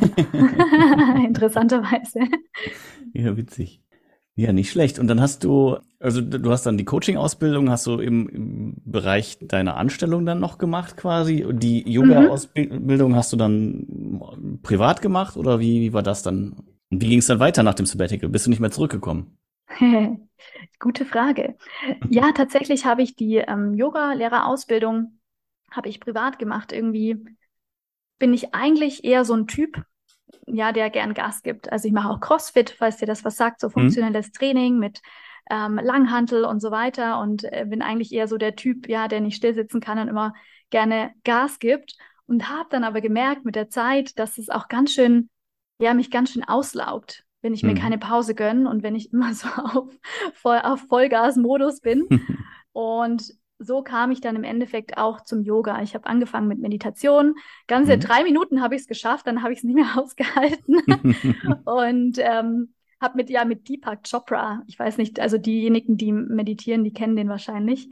interessanterweise. 1.24 2.20
Ja, 3.12 3.36
witzig. 3.36 3.80
Ja, 4.36 4.52
nicht 4.52 4.70
schlecht. 4.70 4.98
Und 4.98 5.06
dann 5.06 5.20
hast 5.20 5.44
du, 5.44 5.76
also 6.00 6.20
du 6.20 6.50
hast 6.50 6.66
dann 6.66 6.76
die 6.76 6.84
Coaching-Ausbildung, 6.84 7.70
hast 7.70 7.86
du 7.86 8.00
im, 8.00 8.28
im 8.28 8.74
Bereich 8.84 9.38
deiner 9.40 9.76
Anstellung 9.76 10.26
dann 10.26 10.40
noch 10.40 10.58
gemacht 10.58 10.96
quasi. 10.96 11.44
Und 11.44 11.62
die 11.62 11.88
Yoga-Ausbildung 11.88 13.14
hast 13.14 13.32
du 13.32 13.36
dann 13.36 14.58
privat 14.64 15.02
gemacht 15.02 15.36
oder 15.36 15.60
wie, 15.60 15.80
wie 15.82 15.92
war 15.92 16.02
das 16.02 16.24
dann? 16.24 16.64
Und 16.90 17.00
wie 17.00 17.08
ging 17.08 17.20
es 17.20 17.26
dann 17.28 17.38
weiter 17.38 17.62
nach 17.62 17.74
dem 17.74 17.86
Sabbatical? 17.86 18.28
Bist 18.28 18.46
du 18.46 18.50
nicht 18.50 18.58
mehr 18.58 18.72
zurückgekommen? 18.72 19.38
Gute 20.80 21.04
Frage. 21.04 21.54
Ja, 22.08 22.32
tatsächlich 22.32 22.84
habe 22.86 23.02
ich 23.02 23.14
die 23.14 23.36
ähm, 23.36 23.74
Yoga-Lehrerausbildung 23.74 25.12
habe 25.76 25.88
ich 25.88 26.00
privat 26.00 26.38
gemacht. 26.38 26.72
Irgendwie 26.72 27.24
bin 28.18 28.32
ich 28.32 28.54
eigentlich 28.54 29.04
eher 29.04 29.24
so 29.24 29.34
ein 29.34 29.46
Typ, 29.46 29.82
ja, 30.46 30.72
der 30.72 30.90
gern 30.90 31.14
Gas 31.14 31.42
gibt. 31.42 31.70
Also 31.72 31.88
ich 31.88 31.94
mache 31.94 32.08
auch 32.10 32.20
CrossFit, 32.20 32.70
falls 32.70 32.96
dir 32.98 33.06
das 33.06 33.24
was 33.24 33.36
sagt, 33.36 33.60
so 33.60 33.68
funktionelles 33.70 34.32
Training 34.32 34.78
mit 34.78 35.00
ähm, 35.50 35.78
Langhantel 35.82 36.44
und 36.44 36.60
so 36.60 36.70
weiter 36.70 37.20
und 37.20 37.44
äh, 37.44 37.66
bin 37.68 37.82
eigentlich 37.82 38.12
eher 38.12 38.28
so 38.28 38.38
der 38.38 38.56
Typ, 38.56 38.88
ja, 38.88 39.08
der 39.08 39.20
nicht 39.20 39.36
still 39.36 39.54
sitzen 39.54 39.80
kann 39.80 39.98
und 39.98 40.08
immer 40.08 40.34
gerne 40.70 41.12
Gas 41.24 41.58
gibt 41.58 41.96
und 42.26 42.48
habe 42.48 42.68
dann 42.70 42.84
aber 42.84 43.00
gemerkt 43.00 43.44
mit 43.44 43.54
der 43.54 43.68
Zeit, 43.68 44.18
dass 44.18 44.38
es 44.38 44.48
auch 44.48 44.68
ganz 44.68 44.92
schön, 44.92 45.28
ja, 45.78 45.92
mich 45.92 46.10
ganz 46.10 46.30
schön 46.32 46.44
auslaugt, 46.44 47.24
wenn 47.42 47.52
ich 47.52 47.62
mir 47.62 47.74
Mhm. 47.74 47.78
keine 47.78 47.98
Pause 47.98 48.34
gönne 48.34 48.68
und 48.70 48.82
wenn 48.82 48.94
ich 48.94 49.12
immer 49.12 49.34
so 49.34 49.48
auf, 49.48 49.88
voll, 50.34 50.60
auf 50.62 50.80
Vollgas-Modus 50.88 51.80
bin. 51.80 52.08
Und 52.72 53.32
so 53.58 53.82
kam 53.82 54.10
ich 54.10 54.20
dann 54.20 54.36
im 54.36 54.44
Endeffekt 54.44 54.98
auch 54.98 55.22
zum 55.22 55.42
Yoga. 55.42 55.82
Ich 55.82 55.94
habe 55.94 56.06
angefangen 56.06 56.48
mit 56.48 56.58
Meditation. 56.58 57.34
Ganze 57.66 57.96
Mhm. 57.96 58.00
drei 58.00 58.24
Minuten 58.24 58.60
habe 58.62 58.74
ich 58.74 58.82
es 58.82 58.88
geschafft, 58.88 59.26
dann 59.26 59.42
habe 59.42 59.52
ich 59.52 59.58
es 59.60 59.64
nicht 59.64 59.76
mehr 59.76 59.86
ausgehalten. 59.96 60.80
Und 61.64 62.18
ähm, 62.18 62.74
habe 63.00 63.16
mit, 63.16 63.30
ja, 63.30 63.44
mit 63.44 63.68
Deepak 63.68 64.02
Chopra, 64.08 64.62
ich 64.66 64.78
weiß 64.78 64.98
nicht, 64.98 65.20
also 65.20 65.38
diejenigen, 65.38 65.96
die 65.96 66.12
meditieren, 66.12 66.84
die 66.84 66.92
kennen 66.92 67.16
den 67.16 67.28
wahrscheinlich, 67.28 67.90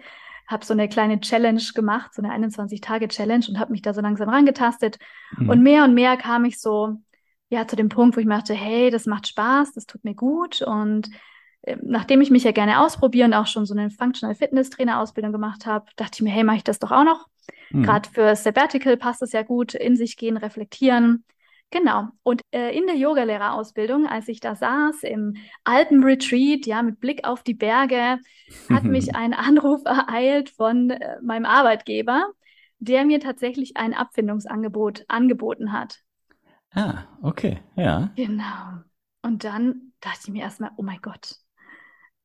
habe 0.49 0.65
so 0.65 0.73
eine 0.73 0.89
kleine 0.89 1.21
Challenge 1.21 1.63
gemacht, 1.75 2.15
so 2.15 2.23
eine 2.23 2.33
21-Tage-Challenge 2.33 3.47
und 3.49 3.59
habe 3.59 3.73
mich 3.73 3.83
da 3.83 3.95
so 3.95 4.01
langsam 4.01 4.29
rangetastet. 4.29 4.99
Mhm. 5.39 5.49
Und 5.49 5.63
mehr 5.63 5.85
und 5.85 5.95
mehr 5.95 6.17
kam 6.17 6.45
ich 6.45 6.61
so, 6.61 6.97
ja, 7.49 7.67
zu 7.67 7.77
dem 7.77 7.89
Punkt, 7.89 8.17
wo 8.17 8.21
ich 8.21 8.27
mir 8.27 8.37
dachte, 8.37 8.55
hey, 8.55 8.91
das 8.91 9.07
macht 9.07 9.29
Spaß, 9.29 9.75
das 9.75 9.87
tut 9.87 10.05
mir 10.05 10.15
gut. 10.15 10.63
Und 10.63 11.11
nachdem 11.81 12.21
ich 12.21 12.31
mich 12.31 12.45
ja 12.45 12.53
gerne 12.53 12.81
ausprobiere 12.81 13.27
und 13.27 13.35
auch 13.35 13.47
schon 13.47 13.67
so 13.67 13.75
eine 13.75 13.91
Functional 13.91 14.35
Fitness 14.35 14.71
Trainer 14.71 15.01
Ausbildung 15.01 15.33
gemacht 15.33 15.67
habe, 15.67 15.87
dachte 15.97 16.17
ich 16.17 16.23
mir, 16.23 16.31
hey, 16.31 16.45
mache 16.45 16.57
ich 16.57 16.65
das 16.65 16.79
doch 16.79 16.91
auch 16.91 17.05
noch. 17.05 17.29
Mhm. 17.71 17.85
Gerade 17.85 18.09
für 18.09 18.37
Sabbatical 18.37 18.97
passt 18.97 19.23
es 19.23 19.33
ja 19.33 19.43
gut, 19.43 19.75
in 19.75 19.97
sich 19.97 20.17
gehen, 20.17 20.37
reflektieren. 20.37 21.25
Genau. 21.71 22.09
Und 22.23 22.43
äh, 22.51 22.77
in 22.77 22.87
der 22.87 22.97
Yogalehrerausbildung, 22.97 24.07
als 24.07 24.29
ich 24.29 24.41
da 24.41 24.55
saß 24.55 25.05
im 25.05 25.37
Alpenretreat, 25.65 26.67
ja, 26.67 26.83
mit 26.83 27.01
Blick 27.01 27.27
auf 27.27 27.43
die 27.43 27.55
Berge, 27.55 28.19
hat 28.69 28.85
mich 28.85 29.15
ein 29.17 29.33
Anruf 29.33 29.83
ereilt 29.87 30.51
von 30.51 30.91
äh, 30.91 31.17
meinem 31.23 31.47
Arbeitgeber, 31.47 32.27
der 32.79 33.07
mir 33.07 33.21
tatsächlich 33.21 33.77
ein 33.77 33.95
Abfindungsangebot 33.95 35.05
angeboten 35.09 35.73
hat. 35.73 36.01
Ah, 36.75 37.05
okay, 37.23 37.61
ja. 37.77 38.11
Genau. 38.17 38.83
Und 39.23 39.45
dann 39.45 39.93
dachte 40.01 40.21
ich 40.25 40.33
mir 40.33 40.43
erstmal, 40.43 40.73
oh 40.77 40.83
mein 40.83 41.01
Gott, 41.01 41.37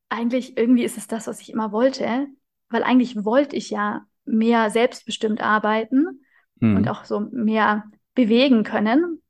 eigentlich 0.10 0.58
irgendwie 0.58 0.84
ist 0.84 0.98
es 0.98 1.08
das, 1.08 1.28
was 1.28 1.42
ich 1.42 1.52
immer 1.52 1.72
wollte, 1.72 2.28
weil 2.70 2.84
eigentlich 2.84 3.24
wollte 3.24 3.56
ich 3.56 3.70
ja 3.70 4.06
mehr 4.26 4.70
selbstbestimmt 4.70 5.42
arbeiten 5.42 6.22
Mhm. 6.60 6.78
und 6.78 6.90
auch 6.90 7.06
so 7.06 7.20
mehr 7.20 7.84
bewegen 8.16 8.64
können, 8.64 9.22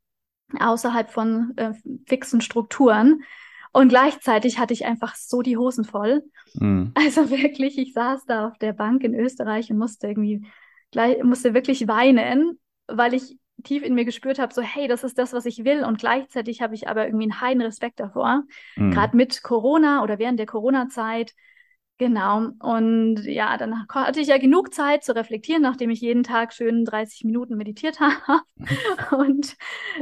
außerhalb 0.59 1.09
von 1.09 1.53
äh, 1.57 1.73
fixen 2.05 2.41
Strukturen. 2.41 3.23
Und 3.73 3.89
gleichzeitig 3.89 4.59
hatte 4.59 4.73
ich 4.73 4.85
einfach 4.85 5.15
so 5.15 5.41
die 5.41 5.57
Hosen 5.57 5.83
voll. 5.83 6.23
Mhm. 6.53 6.93
Also 6.95 7.29
wirklich, 7.29 7.77
ich 7.77 7.93
saß 7.93 8.25
da 8.25 8.47
auf 8.47 8.57
der 8.59 8.73
Bank 8.73 9.03
in 9.03 9.13
Österreich 9.13 9.69
und 9.71 9.77
musste 9.77 10.07
irgendwie 10.07 10.45
gleich, 10.91 11.21
musste 11.23 11.53
wirklich 11.53 11.87
weinen, 11.87 12.59
weil 12.87 13.13
ich 13.13 13.37
tief 13.63 13.83
in 13.83 13.95
mir 13.95 14.05
gespürt 14.05 14.39
habe, 14.39 14.53
so 14.53 14.61
hey, 14.61 14.87
das 14.87 15.03
ist 15.03 15.17
das, 15.17 15.33
was 15.33 15.45
ich 15.45 15.63
will. 15.65 15.83
Und 15.83 15.99
gleichzeitig 15.99 16.61
habe 16.61 16.75
ich 16.75 16.87
aber 16.87 17.05
irgendwie 17.05 17.25
einen 17.25 17.41
heiden 17.41 17.61
Respekt 17.61 17.99
davor, 17.99 18.43
Mhm. 18.75 18.91
gerade 18.91 19.17
mit 19.17 19.43
Corona 19.43 20.03
oder 20.03 20.19
während 20.19 20.39
der 20.39 20.45
Corona-Zeit. 20.45 21.33
Genau. 21.99 22.49
Und 22.59 23.23
ja, 23.25 23.57
dann 23.57 23.87
hatte 23.89 24.19
ich 24.21 24.27
ja 24.27 24.37
genug 24.37 24.71
Zeit 24.71 25.03
zu 25.03 25.15
reflektieren, 25.15 25.63
nachdem 25.63 25.89
ich 25.89 25.99
jeden 25.99 26.21
Tag 26.21 26.53
schön 26.53 26.85
30 26.85 27.23
Minuten 27.23 27.57
meditiert 27.57 27.99
habe. 27.99 28.41
Und 29.11 29.55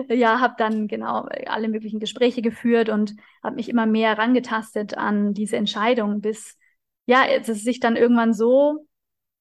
ja, 0.09 0.41
habe 0.41 0.55
dann 0.57 0.87
genau 0.89 1.27
alle 1.45 1.69
möglichen 1.69 2.01
Gespräche 2.01 2.41
geführt 2.41 2.89
und 2.89 3.15
habe 3.41 3.55
mich 3.55 3.69
immer 3.69 3.85
mehr 3.85 4.09
herangetastet 4.09 4.97
an 4.97 5.33
diese 5.33 5.55
Entscheidung, 5.55 6.19
bis 6.19 6.57
ja, 7.05 7.23
es 7.25 7.47
sich 7.63 7.79
dann 7.79 7.95
irgendwann 7.95 8.33
so 8.33 8.85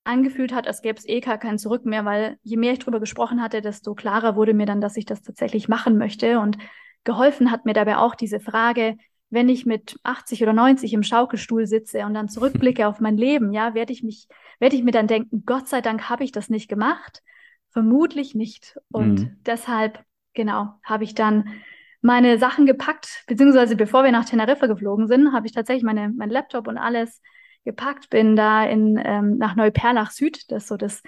angefühlt 0.04 0.52
hat, 0.54 0.66
als 0.66 0.82
gäbe 0.82 0.98
es 0.98 1.08
eh 1.08 1.20
gar 1.20 1.38
kein 1.38 1.58
Zurück 1.58 1.84
mehr, 1.86 2.04
weil 2.04 2.38
je 2.42 2.56
mehr 2.56 2.72
ich 2.72 2.78
drüber 2.78 3.00
gesprochen 3.00 3.42
hatte, 3.42 3.60
desto 3.62 3.94
klarer 3.94 4.36
wurde 4.36 4.54
mir 4.54 4.66
dann, 4.66 4.80
dass 4.80 4.96
ich 4.96 5.06
das 5.06 5.22
tatsächlich 5.22 5.68
machen 5.68 5.98
möchte. 5.98 6.38
Und 6.40 6.58
geholfen 7.04 7.50
hat 7.50 7.64
mir 7.64 7.72
dabei 7.74 7.96
auch 7.98 8.14
diese 8.14 8.40
Frage, 8.40 8.96
wenn 9.30 9.48
ich 9.48 9.66
mit 9.66 9.98
80 10.02 10.42
oder 10.42 10.52
90 10.52 10.92
im 10.92 11.02
Schaukelstuhl 11.02 11.66
sitze 11.66 12.04
und 12.06 12.14
dann 12.14 12.28
zurückblicke 12.28 12.86
auf 12.88 13.00
mein 13.00 13.16
Leben, 13.16 13.52
ja, 13.52 13.74
werde 13.74 13.92
ich 13.92 14.02
mich, 14.02 14.28
werde 14.60 14.76
ich 14.76 14.84
mir 14.84 14.92
dann 14.92 15.06
denken, 15.06 15.44
Gott 15.46 15.68
sei 15.68 15.80
Dank 15.80 16.08
habe 16.08 16.24
ich 16.24 16.32
das 16.32 16.50
nicht 16.50 16.68
gemacht. 16.68 17.22
Vermutlich 17.70 18.34
nicht. 18.34 18.76
Und 18.92 19.20
Mhm. 19.20 19.36
deshalb, 19.46 20.04
genau, 20.34 20.74
habe 20.84 21.04
ich 21.04 21.14
dann 21.14 21.50
meine 22.02 22.38
Sachen 22.38 22.66
gepackt, 22.66 23.24
beziehungsweise 23.26 23.76
bevor 23.76 24.04
wir 24.04 24.12
nach 24.12 24.26
Teneriffa 24.26 24.66
geflogen 24.66 25.08
sind, 25.08 25.32
habe 25.32 25.46
ich 25.46 25.52
tatsächlich 25.52 25.84
meine, 25.84 26.10
mein 26.10 26.30
Laptop 26.30 26.68
und 26.68 26.76
alles 26.76 27.20
gepackt, 27.64 28.10
bin 28.10 28.36
da 28.36 28.64
in, 28.64 29.00
ähm, 29.02 29.38
nach 29.38 29.56
Neuperlach 29.56 30.10
Süd, 30.10 30.50
das 30.50 30.64
ist 30.64 30.68
so 30.68 30.76
das, 30.76 31.02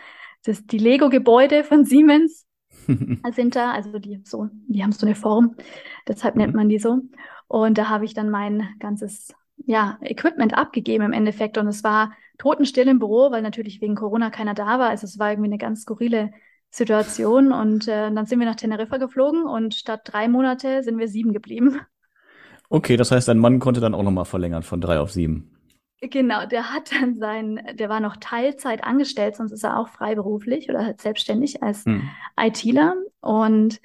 das, 0.45 0.67
die 0.67 0.79
Lego-Gebäude 0.79 1.65
von 1.65 1.85
Siemens. 1.85 2.47
sind 3.35 3.57
da, 3.57 3.73
also 3.73 3.99
die 3.99 4.21
so, 4.25 4.49
die 4.69 4.83
haben 4.83 4.93
so 4.93 5.07
eine 5.07 5.15
Form, 5.15 5.57
deshalb 6.07 6.37
nennt 6.37 6.53
mhm. 6.53 6.57
man 6.57 6.69
die 6.69 6.79
so. 6.79 7.01
Und 7.49 7.79
da 7.79 7.89
habe 7.89 8.05
ich 8.05 8.15
dann 8.15 8.31
mein 8.31 8.69
ganzes 8.79 9.33
ja, 9.65 9.99
Equipment 10.03 10.55
abgegeben 10.55 11.05
im 11.05 11.13
Endeffekt 11.13 11.59
und 11.59 11.67
es 11.69 11.83
war 11.85 12.13
totenstill 12.39 12.89
im 12.89 12.99
Büro, 12.99 13.31
weil 13.31 13.43
natürlich 13.43 13.81
wegen 13.81 13.95
Corona 13.95 14.31
keiner 14.31 14.55
da 14.55 14.79
war. 14.79 14.91
Also 14.91 15.07
es 15.07 15.19
war 15.19 15.31
irgendwie 15.31 15.49
eine 15.49 15.59
ganz 15.59 15.83
skurrile 15.83 16.31
Situation 16.71 17.53
und 17.53 17.89
äh, 17.89 18.13
dann 18.13 18.27
sind 18.27 18.39
wir 18.39 18.47
nach 18.47 18.57
Teneriffa 18.57 18.99
geflogen 18.99 19.45
und 19.45 19.75
statt 19.75 20.03
drei 20.05 20.29
Monate 20.29 20.83
sind 20.83 20.99
wir 20.99 21.09
sieben 21.09 21.33
geblieben. 21.33 21.81
Okay, 22.69 22.97
das 22.97 23.13
heißt, 23.13 23.29
dein 23.29 23.39
Mann 23.39 23.61
konnte 23.61 23.81
dann 23.81 23.95
auch 23.95 24.03
nochmal 24.03 24.25
verlängern 24.25 24.63
von 24.63 24.81
drei 24.81 24.99
auf 24.99 25.13
sieben. 25.13 25.56
Genau, 26.01 26.45
der 26.45 26.73
hat 26.73 26.93
dann 26.93 27.17
sein, 27.17 27.61
der 27.75 27.89
war 27.89 28.01
noch 28.01 28.17
Teilzeit 28.17 28.85
angestellt, 28.85 29.37
sonst 29.37 29.53
ist 29.53 29.65
er 29.65 29.79
auch 29.79 29.89
freiberuflich 29.89 30.69
oder 30.69 30.85
halt 30.85 31.01
selbstständig 31.01 31.63
als 31.63 31.85
hm. 31.85 32.09
ITler. 32.39 32.97
Und 33.21 33.81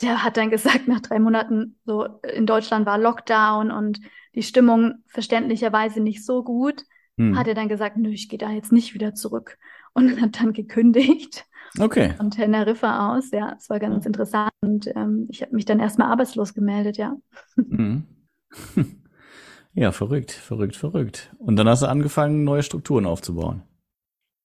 der 0.00 0.24
hat 0.24 0.36
dann 0.36 0.50
gesagt, 0.50 0.88
nach 0.88 1.00
drei 1.00 1.18
Monaten, 1.18 1.78
so 1.84 2.06
in 2.22 2.46
Deutschland 2.46 2.86
war 2.86 2.98
Lockdown 2.98 3.70
und 3.70 4.00
die 4.34 4.42
Stimmung 4.42 4.94
verständlicherweise 5.06 6.00
nicht 6.00 6.24
so 6.24 6.42
gut, 6.42 6.84
hm. 7.18 7.36
hat 7.36 7.48
er 7.48 7.54
dann 7.54 7.68
gesagt, 7.68 7.98
nö, 7.98 8.10
ich 8.10 8.28
gehe 8.28 8.38
da 8.38 8.50
jetzt 8.50 8.72
nicht 8.72 8.94
wieder 8.94 9.14
zurück. 9.14 9.58
Und 9.92 10.20
hat 10.20 10.40
dann 10.40 10.54
gekündigt. 10.54 11.44
Okay. 11.78 12.14
Von 12.16 12.30
Teneriffa 12.30 13.14
aus, 13.14 13.30
ja, 13.30 13.54
es 13.58 13.68
war 13.68 13.78
ganz 13.78 14.06
interessant. 14.06 14.50
Und 14.62 14.86
ähm, 14.96 15.26
ich 15.30 15.42
habe 15.42 15.54
mich 15.54 15.66
dann 15.66 15.80
erstmal 15.80 16.10
arbeitslos 16.10 16.54
gemeldet, 16.54 16.96
ja. 16.96 17.14
Mhm. 17.56 18.04
Ja, 19.76 19.92
verrückt, 19.92 20.32
verrückt, 20.32 20.74
verrückt. 20.74 21.30
Und 21.38 21.56
dann 21.56 21.68
hast 21.68 21.82
du 21.82 21.86
angefangen, 21.86 22.44
neue 22.44 22.62
Strukturen 22.62 23.04
aufzubauen. 23.04 23.62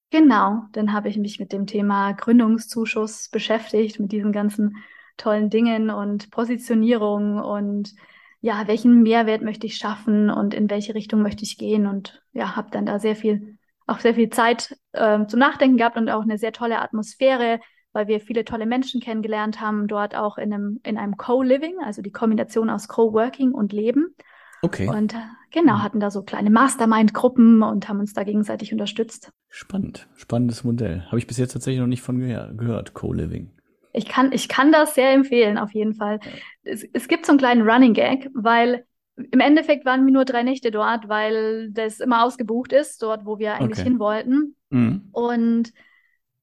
Genau, 0.10 0.64
dann 0.74 0.92
habe 0.92 1.08
ich 1.08 1.18
mich 1.18 1.40
mit 1.40 1.54
dem 1.54 1.68
Thema 1.68 2.12
Gründungszuschuss 2.12 3.30
beschäftigt, 3.30 3.98
mit 4.02 4.12
diesen 4.12 4.34
ganzen 4.34 4.76
tollen 5.16 5.50
Dingen 5.50 5.90
und 5.90 6.32
Positionierung 6.32 7.40
und 7.40 7.96
ja, 8.42 8.68
welchen 8.68 9.04
Mehrwert 9.04 9.42
möchte 9.42 9.68
ich 9.68 9.78
schaffen 9.78 10.30
und 10.30 10.54
in 10.54 10.70
welche 10.70 10.96
Richtung 10.96 11.22
möchte 11.22 11.44
ich 11.44 11.58
gehen 11.58 11.88
und 11.88 12.22
ja, 12.34 12.58
habe 12.58 12.70
dann 12.72 12.86
da 12.86 13.00
sehr 13.00 13.16
viel, 13.16 13.58
auch 13.88 14.00
sehr 14.00 14.16
viel 14.16 14.32
Zeit 14.32 14.76
äh, 14.92 15.26
zum 15.28 15.40
Nachdenken 15.40 15.78
gehabt 15.78 15.96
und 15.96 16.10
auch 16.10 16.24
eine 16.24 16.40
sehr 16.40 16.52
tolle 16.52 16.82
Atmosphäre, 16.82 17.62
weil 17.94 18.08
wir 18.08 18.20
viele 18.20 18.44
tolle 18.44 18.66
Menschen 18.66 19.00
kennengelernt 19.00 19.62
haben, 19.62 19.88
dort 19.88 20.14
auch 20.14 20.38
in 20.38 20.52
einem, 20.52 20.82
in 20.84 20.98
einem 20.98 21.16
Co-Living, 21.16 21.76
also 21.86 22.02
die 22.02 22.12
Kombination 22.12 22.70
aus 22.70 22.90
Co-Working 22.90 23.54
und 23.54 23.72
Leben. 23.72 24.14
Okay. 24.62 24.88
Und 24.88 25.14
äh, 25.14 25.18
genau, 25.52 25.76
mhm. 25.76 25.84
hatten 25.84 26.00
da 26.00 26.12
so 26.12 26.24
kleine 26.24 26.50
Mastermind-Gruppen 26.50 27.64
und 27.64 27.90
haben 27.90 28.00
uns 28.00 28.14
da 28.14 28.24
gegenseitig 28.24 28.72
unterstützt. 28.72 29.32
Spannend, 29.50 30.08
spannendes 30.16 30.64
Modell. 30.64 31.06
Habe 31.08 31.20
ich 31.20 31.28
bis 31.28 31.38
jetzt 31.38 31.54
tatsächlich 31.54 31.80
noch 31.80 31.88
nicht 31.88 32.02
von 32.02 32.20
ge 32.20 32.38
gehört, 32.56 32.94
Co-Living. 32.94 33.52
Ich 33.94 34.08
kann, 34.08 34.32
ich 34.32 34.48
kann 34.48 34.72
das 34.72 34.96
sehr 34.96 35.12
empfehlen, 35.12 35.58
auf 35.58 35.74
jeden 35.74 35.94
Fall. 35.94 36.20
Es, 36.64 36.86
es 36.94 37.08
gibt 37.08 37.26
so 37.26 37.32
einen 37.32 37.40
kleinen 37.40 37.68
Running 37.68 37.94
Gag, 37.94 38.30
weil 38.34 38.86
im 39.32 39.40
Endeffekt 39.40 39.86
waren 39.86 40.06
wir 40.06 40.14
nur 40.14 40.26
drei 40.26 40.44
Nächte 40.44 40.72
dort, 40.72 41.10
weil 41.10 41.72
das 41.72 42.00
immer 42.00 42.24
ausgebucht 42.24 42.72
ist, 42.72 43.04
dort, 43.04 43.26
wo 43.26 43.40
wir 43.40 43.56
eigentlich 43.56 43.80
okay. 43.80 43.90
hin 43.90 44.00
wollten. 44.00 44.56
Mhm. 44.70 45.10
Und 45.12 45.74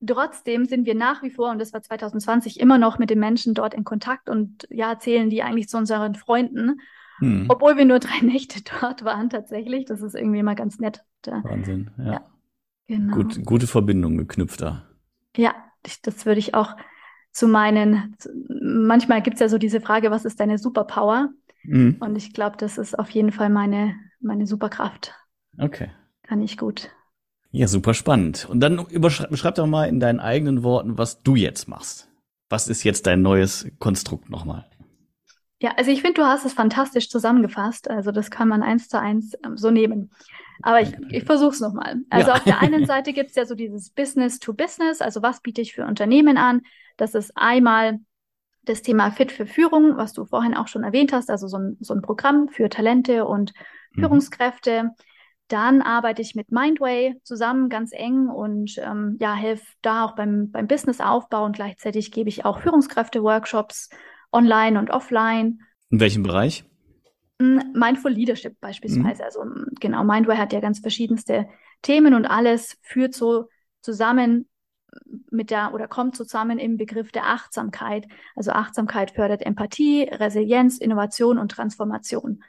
trotzdem 0.07 0.67
sind 0.67 0.87
wir 0.87 0.95
nach 0.95 1.23
wie 1.23 1.31
vor, 1.31 1.51
und 1.51 1.59
das 1.59 1.73
war 1.73 1.83
2020, 1.83 2.61
immer 2.61 2.79
noch 2.79 2.99
mit 2.99 3.11
den 3.11 3.19
Menschen 3.19 3.55
dort 3.55 3.75
in 3.75 3.85
Kontakt 3.85 4.29
und 4.29 4.67
ja, 4.71 4.99
zählen 4.99 5.31
die 5.31 5.43
eigentlich 5.43 5.69
zu 5.69 5.79
unseren 5.79 6.15
Freunden. 6.15 6.81
Hm. 7.19 7.47
Obwohl 7.49 7.77
wir 7.77 7.85
nur 7.85 7.99
drei 7.99 8.21
Nächte 8.23 8.61
dort 8.81 9.05
waren 9.05 9.31
tatsächlich. 9.31 9.85
Das 9.85 10.03
ist 10.03 10.15
irgendwie 10.15 10.41
immer 10.41 10.55
ganz 10.55 10.79
nett. 10.79 11.05
Wahnsinn, 11.25 11.91
ja. 11.99 12.13
ja 12.13 12.21
genau. 12.87 13.17
Gut, 13.17 13.45
gute 13.45 13.67
Verbindung 13.67 14.17
geknüpft 14.17 14.61
da. 14.61 14.85
Ja, 15.37 15.55
das 16.03 16.27
würde 16.27 16.39
ich 16.39 16.55
auch 16.55 16.77
zu 17.33 17.49
meinen. 17.49 18.17
Manchmal 18.49 19.23
gibt 19.23 19.35
es 19.35 19.41
ja 19.41 19.49
so 19.49 19.59
diese 19.59 19.81
Frage, 19.81 20.11
was 20.11 20.25
ist 20.25 20.41
deine 20.41 20.59
Superpower? 20.59 21.31
Mhm. 21.65 21.97
Und 22.01 22.17
ich 22.17 22.33
glaube, 22.33 22.57
das 22.57 22.79
ist 22.79 22.99
auf 22.99 23.11
jeden 23.11 23.33
Fall 23.33 23.51
meine, 23.51 23.95
meine 24.21 24.47
Superkraft. 24.47 25.15
Okay. 25.59 25.91
Kann 26.23 26.41
ich 26.41 26.57
gut. 26.57 26.91
Ja, 27.51 27.67
super 27.67 27.95
spannend. 27.95 28.47
Und 28.49 28.61
dann 28.61 28.87
beschreib 28.91 29.55
doch 29.55 29.67
mal 29.67 29.87
in 29.87 30.01
deinen 30.01 30.21
eigenen 30.21 30.63
Worten, 30.63 30.99
was 30.99 31.23
du 31.23 31.35
jetzt 31.35 31.69
machst. 31.69 32.09
Was 32.51 32.69
ist 32.69 32.85
jetzt 32.85 33.07
dein 33.07 33.23
neues 33.23 33.71
Konstrukt 33.79 34.31
nochmal? 34.31 34.67
Ja, 35.61 35.73
also 35.77 35.91
ich 35.91 36.03
finde, 36.03 36.21
du 36.21 36.27
hast 36.27 36.45
es 36.45 36.53
fantastisch 36.53 37.11
zusammengefasst. 37.11 37.91
Also 37.91 38.13
das 38.13 38.31
kann 38.31 38.49
man 38.49 38.63
eins 38.63 38.89
zu 38.89 39.01
eins 39.01 39.35
ähm, 39.45 39.57
so 39.57 39.71
nehmen. 39.71 40.13
Aber 40.63 40.81
ich, 40.81 40.93
ich 41.11 41.25
versuche 41.25 41.51
es 41.51 41.61
nochmal. 41.61 41.97
Also 42.11 42.29
ja. 42.29 42.37
auf 42.37 42.45
der 42.45 42.61
einen 42.61 42.87
Seite 42.87 43.13
gibt 43.13 43.31
es 43.31 43.37
ja 43.37 43.45
so 43.45 43.55
dieses 43.55 43.91
Business 43.91 44.39
to 44.39 44.53
Business, 44.53 45.01
also 45.01 45.23
was 45.23 45.41
biete 45.41 45.61
ich 45.61 45.75
für 45.75 45.87
Unternehmen 45.87 46.37
an? 46.37 46.63
Das 46.97 47.15
ist 47.15 47.33
einmal 47.37 47.99
das 48.63 48.83
Thema 48.83 49.11
Fit 49.11 49.33
für 49.33 49.47
Führung, 49.47 49.97
was 49.97 50.13
du 50.13 50.25
vorhin 50.25 50.55
auch 50.55 50.69
schon 50.69 50.85
erwähnt 50.85 51.13
hast, 51.13 51.31
also 51.31 51.49
so 51.49 51.57
ein, 51.57 51.77
so 51.81 51.95
ein 51.95 52.03
Programm 52.03 52.49
für 52.49 52.69
Talente 52.69 53.25
und 53.25 53.53
mhm. 53.93 54.01
Führungskräfte. 54.01 54.91
Dann 55.49 55.81
arbeite 55.81 56.21
ich 56.21 56.35
mit 56.35 56.53
Mindway 56.53 57.17
zusammen 57.23 57.71
ganz 57.71 57.93
eng 57.93 58.29
und 58.29 58.77
ähm, 58.79 59.17
ja, 59.19 59.35
helfe 59.35 59.65
da 59.81 60.05
auch 60.05 60.15
beim, 60.15 60.51
beim 60.51 60.67
Businessaufbau 60.67 61.45
und 61.45 61.57
gleichzeitig 61.57 62.13
gebe 62.13 62.29
ich 62.29 62.45
auch 62.45 62.61
Führungskräfte-Workshops 62.61 63.89
online 64.33 64.79
und 64.79 64.91
offline. 64.91 65.61
In 65.91 66.01
welchem 66.01 66.23
Bereich? 66.23 66.65
Mm, 67.39 67.59
Mindful 67.75 68.13
Leadership 68.13 68.61
beispielsweise. 68.61 69.23
Mhm. 69.23 69.25
Also 69.25 69.45
mm, 69.45 69.67
genau, 69.81 70.05
Mindway 70.05 70.37
hat 70.37 70.53
ja 70.53 70.61
ganz 70.61 70.81
verschiedenste 70.81 71.49
Themen 71.83 72.15
und 72.15 72.27
alles 72.27 72.79
führt 72.83 73.15
so 73.15 73.49
zusammen 73.81 74.49
mit 75.31 75.51
der 75.51 75.75
oder 75.75 75.87
kommt 75.87 76.17
zusammen 76.17 76.59
im 76.59 76.77
Begriff 76.77 77.13
der 77.13 77.27
Achtsamkeit. 77.27 78.07
Also 78.35 78.53
Achtsamkeit 78.53 79.13
fördert 79.13 79.43
Empathie, 79.43 80.05
Resilienz, 80.05 80.79
Innovation 80.79 81.39
und 81.39 81.53
Transformation. 81.53 82.43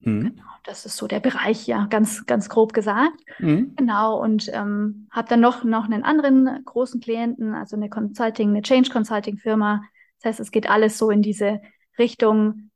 Mhm. 0.00 0.34
Genau, 0.34 0.42
das 0.64 0.86
ist 0.86 0.96
so 0.96 1.06
der 1.06 1.20
Bereich, 1.20 1.66
ja, 1.66 1.86
ganz, 1.86 2.26
ganz 2.26 2.48
grob 2.48 2.72
gesagt. 2.72 3.20
Mhm. 3.38 3.74
Genau, 3.76 4.20
und 4.20 4.50
ähm, 4.52 5.08
habe 5.10 5.28
dann 5.28 5.40
noch, 5.40 5.64
noch 5.64 5.84
einen 5.84 6.02
anderen 6.02 6.64
großen 6.64 7.00
Klienten, 7.00 7.54
also 7.54 7.76
eine 7.76 7.88
Consulting, 7.88 8.50
eine 8.50 8.62
Change 8.62 8.90
Consulting 8.90 9.38
Firma, 9.38 9.82
das 10.22 10.30
heißt, 10.30 10.40
es 10.40 10.50
geht 10.50 10.70
alles 10.70 10.98
so 10.98 11.10
in 11.10 11.22
diese 11.22 11.60
Richtung, 11.98 12.70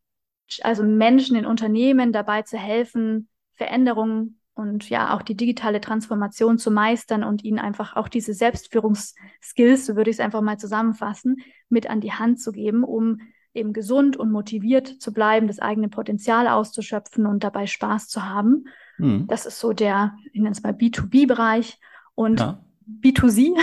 also 0.62 0.82
Menschen 0.82 1.36
in 1.36 1.46
Unternehmen 1.46 2.12
dabei 2.12 2.42
zu 2.42 2.58
helfen, 2.58 3.28
Veränderungen 3.54 4.40
und 4.54 4.88
ja 4.88 5.14
auch 5.14 5.22
die 5.22 5.36
digitale 5.36 5.80
Transformation 5.80 6.58
zu 6.58 6.70
meistern 6.70 7.24
und 7.24 7.44
ihnen 7.44 7.58
einfach 7.58 7.94
auch 7.96 8.08
diese 8.08 8.34
Selbstführungsskills, 8.34 9.86
so 9.86 9.96
würde 9.96 10.10
ich 10.10 10.16
es 10.16 10.20
einfach 10.20 10.40
mal 10.40 10.58
zusammenfassen, 10.58 11.36
mit 11.68 11.88
an 11.88 12.00
die 12.00 12.12
Hand 12.12 12.40
zu 12.40 12.52
geben, 12.52 12.82
um 12.82 13.20
eben 13.54 13.72
gesund 13.72 14.16
und 14.16 14.30
motiviert 14.30 14.86
zu 15.00 15.12
bleiben, 15.12 15.46
das 15.46 15.58
eigene 15.58 15.88
Potenzial 15.88 16.48
auszuschöpfen 16.48 17.26
und 17.26 17.44
dabei 17.44 17.66
Spaß 17.66 18.08
zu 18.08 18.24
haben. 18.24 18.64
Mhm. 18.98 19.26
Das 19.28 19.46
ist 19.46 19.60
so 19.60 19.72
der, 19.72 20.14
ich 20.32 20.40
nenne 20.40 20.52
es 20.52 20.62
mal 20.62 20.72
B2B-Bereich. 20.72 21.78
Und 22.14 22.40
ja. 22.40 22.65
B2C 22.86 23.54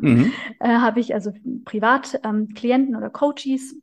mhm. 0.00 0.32
äh, 0.60 0.68
habe 0.68 1.00
ich 1.00 1.14
also 1.14 1.32
Privatklienten 1.64 2.94
ähm, 2.94 2.96
oder 2.96 3.10
Coaches, 3.10 3.76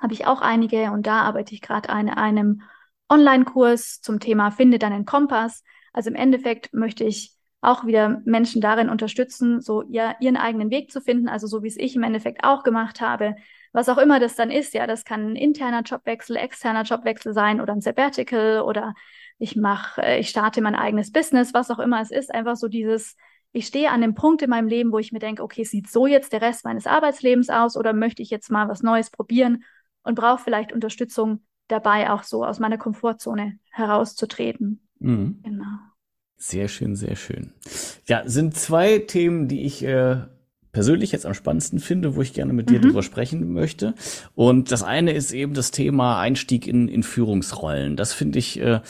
habe 0.00 0.12
ich 0.12 0.26
auch 0.26 0.40
einige 0.40 0.92
und 0.92 1.06
da 1.06 1.22
arbeite 1.22 1.54
ich 1.54 1.60
gerade 1.60 1.88
an 1.88 2.08
einem 2.08 2.62
Online-Kurs 3.08 4.00
zum 4.00 4.20
Thema 4.20 4.50
Finde 4.50 4.78
deinen 4.78 5.04
Kompass. 5.04 5.62
Also 5.92 6.10
im 6.10 6.16
Endeffekt 6.16 6.72
möchte 6.72 7.04
ich 7.04 7.34
auch 7.60 7.86
wieder 7.86 8.22
Menschen 8.24 8.60
darin 8.60 8.88
unterstützen, 8.88 9.60
so 9.60 9.82
ihr, 9.82 10.14
ihren 10.20 10.36
eigenen 10.36 10.70
Weg 10.70 10.92
zu 10.92 11.00
finden, 11.00 11.28
also 11.28 11.46
so 11.46 11.62
wie 11.62 11.68
es 11.68 11.76
ich 11.76 11.96
im 11.96 12.04
Endeffekt 12.04 12.44
auch 12.44 12.62
gemacht 12.62 13.00
habe. 13.00 13.34
Was 13.72 13.88
auch 13.88 13.98
immer 13.98 14.20
das 14.20 14.36
dann 14.36 14.50
ist, 14.50 14.74
ja, 14.74 14.86
das 14.86 15.04
kann 15.04 15.32
ein 15.32 15.36
interner 15.36 15.82
Jobwechsel, 15.82 16.36
externer 16.36 16.82
Jobwechsel 16.82 17.32
sein 17.32 17.60
oder 17.60 17.72
ein 17.72 17.80
Sabbatical 17.80 18.60
oder 18.60 18.94
ich 19.38 19.56
mache, 19.56 20.02
äh, 20.02 20.20
ich 20.20 20.28
starte 20.28 20.60
mein 20.60 20.74
eigenes 20.74 21.10
Business, 21.10 21.52
was 21.52 21.70
auch 21.70 21.78
immer 21.80 22.00
es 22.00 22.10
ist, 22.10 22.32
einfach 22.32 22.56
so 22.56 22.68
dieses 22.68 23.16
ich 23.52 23.66
stehe 23.66 23.90
an 23.90 24.00
dem 24.00 24.14
Punkt 24.14 24.42
in 24.42 24.50
meinem 24.50 24.68
Leben, 24.68 24.92
wo 24.92 24.98
ich 24.98 25.12
mir 25.12 25.18
denke, 25.18 25.42
okay, 25.42 25.64
sieht 25.64 25.90
so 25.90 26.06
jetzt 26.06 26.32
der 26.32 26.42
Rest 26.42 26.64
meines 26.64 26.86
Arbeitslebens 26.86 27.48
aus 27.48 27.76
oder 27.76 27.92
möchte 27.92 28.22
ich 28.22 28.30
jetzt 28.30 28.50
mal 28.50 28.68
was 28.68 28.82
Neues 28.82 29.10
probieren 29.10 29.64
und 30.02 30.14
brauche 30.14 30.42
vielleicht 30.42 30.72
Unterstützung 30.72 31.40
dabei, 31.68 32.10
auch 32.10 32.22
so 32.22 32.44
aus 32.44 32.58
meiner 32.58 32.78
Komfortzone 32.78 33.58
herauszutreten. 33.70 34.80
Mhm. 34.98 35.40
Genau. 35.42 35.78
Sehr 36.36 36.68
schön, 36.68 36.94
sehr 36.94 37.16
schön. 37.16 37.52
Ja, 38.06 38.22
sind 38.26 38.56
zwei 38.56 38.98
Themen, 39.00 39.48
die 39.48 39.62
ich 39.64 39.84
äh, 39.84 40.18
persönlich 40.72 41.10
jetzt 41.10 41.26
am 41.26 41.34
spannendsten 41.34 41.80
finde, 41.80 42.14
wo 42.14 42.22
ich 42.22 42.32
gerne 42.32 42.52
mit 42.52 42.70
dir 42.70 42.78
mhm. 42.78 42.82
drüber 42.82 43.02
sprechen 43.02 43.52
möchte. 43.52 43.94
Und 44.34 44.70
das 44.70 44.82
eine 44.82 45.12
ist 45.12 45.32
eben 45.32 45.54
das 45.54 45.72
Thema 45.72 46.20
Einstieg 46.20 46.66
in, 46.66 46.88
in 46.88 47.02
Führungsrollen. 47.02 47.96
Das 47.96 48.12
finde 48.12 48.38
ich 48.38 48.60
äh, 48.60 48.80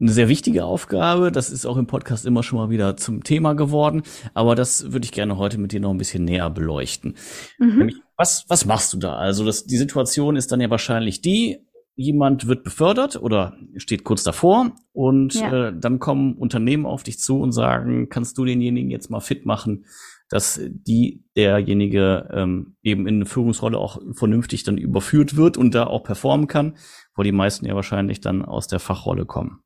eine 0.00 0.10
sehr 0.10 0.28
wichtige 0.28 0.64
Aufgabe. 0.64 1.30
Das 1.30 1.50
ist 1.50 1.66
auch 1.66 1.76
im 1.76 1.86
Podcast 1.86 2.26
immer 2.26 2.42
schon 2.42 2.58
mal 2.58 2.70
wieder 2.70 2.96
zum 2.96 3.22
Thema 3.22 3.54
geworden. 3.54 4.02
Aber 4.34 4.54
das 4.54 4.92
würde 4.92 5.04
ich 5.04 5.12
gerne 5.12 5.36
heute 5.36 5.58
mit 5.58 5.72
dir 5.72 5.80
noch 5.80 5.90
ein 5.90 5.98
bisschen 5.98 6.24
näher 6.24 6.50
beleuchten. 6.50 7.16
Mhm. 7.58 7.78
Nämlich, 7.78 7.96
was, 8.16 8.44
was 8.48 8.64
machst 8.64 8.92
du 8.92 8.98
da? 8.98 9.14
Also 9.16 9.44
das, 9.44 9.64
die 9.64 9.76
Situation 9.76 10.36
ist 10.36 10.52
dann 10.52 10.60
ja 10.60 10.70
wahrscheinlich 10.70 11.20
die, 11.20 11.58
jemand 11.94 12.46
wird 12.46 12.64
befördert 12.64 13.20
oder 13.20 13.56
steht 13.76 14.04
kurz 14.04 14.22
davor 14.22 14.72
und 14.92 15.34
ja. 15.34 15.68
äh, 15.68 15.78
dann 15.78 15.98
kommen 15.98 16.34
Unternehmen 16.34 16.86
auf 16.86 17.02
dich 17.02 17.18
zu 17.18 17.40
und 17.40 17.52
sagen, 17.52 18.08
kannst 18.08 18.38
du 18.38 18.44
denjenigen 18.44 18.90
jetzt 18.90 19.10
mal 19.10 19.20
fit 19.20 19.44
machen, 19.44 19.84
dass 20.30 20.58
die 20.64 21.24
derjenige 21.36 22.30
ähm, 22.32 22.76
eben 22.82 23.06
in 23.06 23.16
eine 23.16 23.26
Führungsrolle 23.26 23.76
auch 23.76 24.00
vernünftig 24.12 24.64
dann 24.64 24.78
überführt 24.78 25.36
wird 25.36 25.58
und 25.58 25.74
da 25.74 25.86
auch 25.86 26.04
performen 26.04 26.46
kann, 26.46 26.76
wo 27.14 27.22
die 27.22 27.32
meisten 27.32 27.66
ja 27.66 27.74
wahrscheinlich 27.74 28.22
dann 28.22 28.42
aus 28.42 28.66
der 28.66 28.78
Fachrolle 28.78 29.26
kommen. 29.26 29.62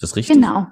Ist 0.00 0.12
das 0.12 0.16
richtig? 0.16 0.36
Genau. 0.36 0.66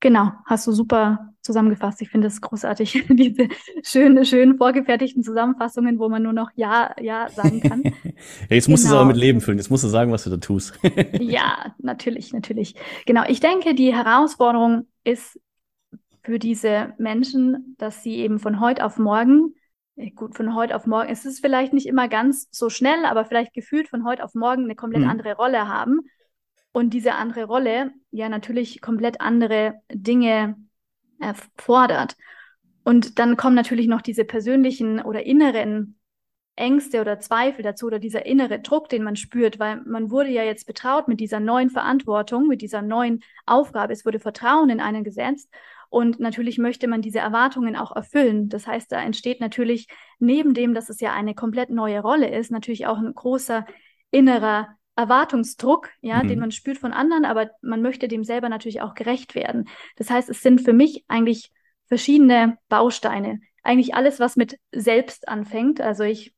Genau, 0.00 0.32
hast 0.46 0.66
du 0.66 0.72
super 0.72 1.32
zusammengefasst. 1.42 2.00
Ich 2.00 2.08
finde 2.08 2.26
es 2.26 2.40
großartig, 2.40 3.04
diese 3.10 3.48
schönen, 3.84 4.24
schön 4.24 4.56
vorgefertigten 4.56 5.22
Zusammenfassungen, 5.22 5.98
wo 5.98 6.08
man 6.08 6.22
nur 6.22 6.32
noch 6.32 6.50
Ja, 6.54 6.94
Ja 6.98 7.28
sagen 7.28 7.60
kann. 7.60 7.82
ja, 7.84 7.92
jetzt 8.48 8.68
musst 8.68 8.84
genau. 8.84 8.94
du 8.94 8.96
es 8.96 9.00
aber 9.00 9.04
mit 9.04 9.16
Leben 9.18 9.42
füllen. 9.42 9.58
Jetzt 9.58 9.70
musst 9.70 9.84
du 9.84 9.88
sagen, 9.88 10.10
was 10.10 10.24
du 10.24 10.30
da 10.30 10.38
tust. 10.38 10.72
ja, 11.20 11.74
natürlich, 11.78 12.32
natürlich. 12.32 12.74
Genau. 13.04 13.24
Ich 13.28 13.40
denke, 13.40 13.74
die 13.74 13.94
Herausforderung 13.94 14.86
ist 15.04 15.38
für 16.24 16.38
diese 16.38 16.94
Menschen, 16.96 17.76
dass 17.76 18.02
sie 18.02 18.16
eben 18.16 18.38
von 18.38 18.58
heute 18.58 18.86
auf 18.86 18.96
morgen, 18.96 19.54
äh, 19.96 20.12
gut, 20.12 20.34
von 20.34 20.54
heute 20.54 20.74
auf 20.76 20.86
morgen, 20.86 21.10
es 21.10 21.26
ist 21.26 21.40
vielleicht 21.40 21.74
nicht 21.74 21.86
immer 21.86 22.08
ganz 22.08 22.48
so 22.50 22.70
schnell, 22.70 23.04
aber 23.04 23.26
vielleicht 23.26 23.52
gefühlt 23.52 23.88
von 23.88 24.06
heute 24.06 24.24
auf 24.24 24.34
morgen 24.34 24.64
eine 24.64 24.76
komplett 24.76 25.02
hm. 25.02 25.10
andere 25.10 25.36
Rolle 25.36 25.68
haben 25.68 26.00
und 26.72 26.90
diese 26.90 27.14
andere 27.14 27.44
Rolle 27.44 27.92
ja 28.10 28.28
natürlich 28.28 28.80
komplett 28.80 29.20
andere 29.20 29.80
Dinge 29.92 30.56
erfordert. 31.20 32.16
Und 32.84 33.18
dann 33.18 33.36
kommen 33.36 33.54
natürlich 33.54 33.86
noch 33.86 34.02
diese 34.02 34.24
persönlichen 34.24 35.00
oder 35.00 35.24
inneren 35.24 35.98
Ängste 36.56 37.00
oder 37.00 37.18
Zweifel 37.18 37.62
dazu 37.62 37.86
oder 37.86 37.98
dieser 37.98 38.26
innere 38.26 38.60
Druck, 38.60 38.88
den 38.88 39.02
man 39.04 39.16
spürt, 39.16 39.58
weil 39.58 39.80
man 39.86 40.10
wurde 40.10 40.30
ja 40.30 40.42
jetzt 40.42 40.66
betraut 40.66 41.08
mit 41.08 41.20
dieser 41.20 41.40
neuen 41.40 41.70
Verantwortung, 41.70 42.46
mit 42.46 42.60
dieser 42.60 42.82
neuen 42.82 43.22
Aufgabe. 43.46 43.92
Es 43.92 44.04
wurde 44.04 44.18
Vertrauen 44.18 44.68
in 44.68 44.80
einen 44.80 45.04
gesetzt 45.04 45.48
und 45.88 46.20
natürlich 46.20 46.58
möchte 46.58 46.88
man 46.88 47.00
diese 47.00 47.20
Erwartungen 47.20 47.76
auch 47.76 47.94
erfüllen. 47.94 48.48
Das 48.48 48.66
heißt, 48.66 48.92
da 48.92 49.02
entsteht 49.02 49.40
natürlich 49.40 49.88
neben 50.18 50.52
dem, 50.52 50.74
dass 50.74 50.90
es 50.90 51.00
ja 51.00 51.12
eine 51.12 51.34
komplett 51.34 51.70
neue 51.70 52.00
Rolle 52.00 52.28
ist, 52.28 52.50
natürlich 52.50 52.86
auch 52.86 52.98
ein 52.98 53.14
großer 53.14 53.64
innerer 54.10 54.76
Erwartungsdruck, 54.96 55.88
ja, 56.00 56.22
mhm. 56.22 56.28
den 56.28 56.38
man 56.40 56.52
spürt 56.52 56.78
von 56.78 56.92
anderen, 56.92 57.24
aber 57.24 57.50
man 57.62 57.82
möchte 57.82 58.08
dem 58.08 58.24
selber 58.24 58.48
natürlich 58.48 58.82
auch 58.82 58.94
gerecht 58.94 59.34
werden. 59.34 59.68
Das 59.96 60.10
heißt, 60.10 60.28
es 60.28 60.42
sind 60.42 60.60
für 60.60 60.72
mich 60.72 61.04
eigentlich 61.08 61.50
verschiedene 61.86 62.58
Bausteine. 62.68 63.40
Eigentlich 63.62 63.94
alles, 63.94 64.20
was 64.20 64.36
mit 64.36 64.58
selbst 64.72 65.28
anfängt. 65.28 65.80
Also 65.80 66.04
ich, 66.04 66.34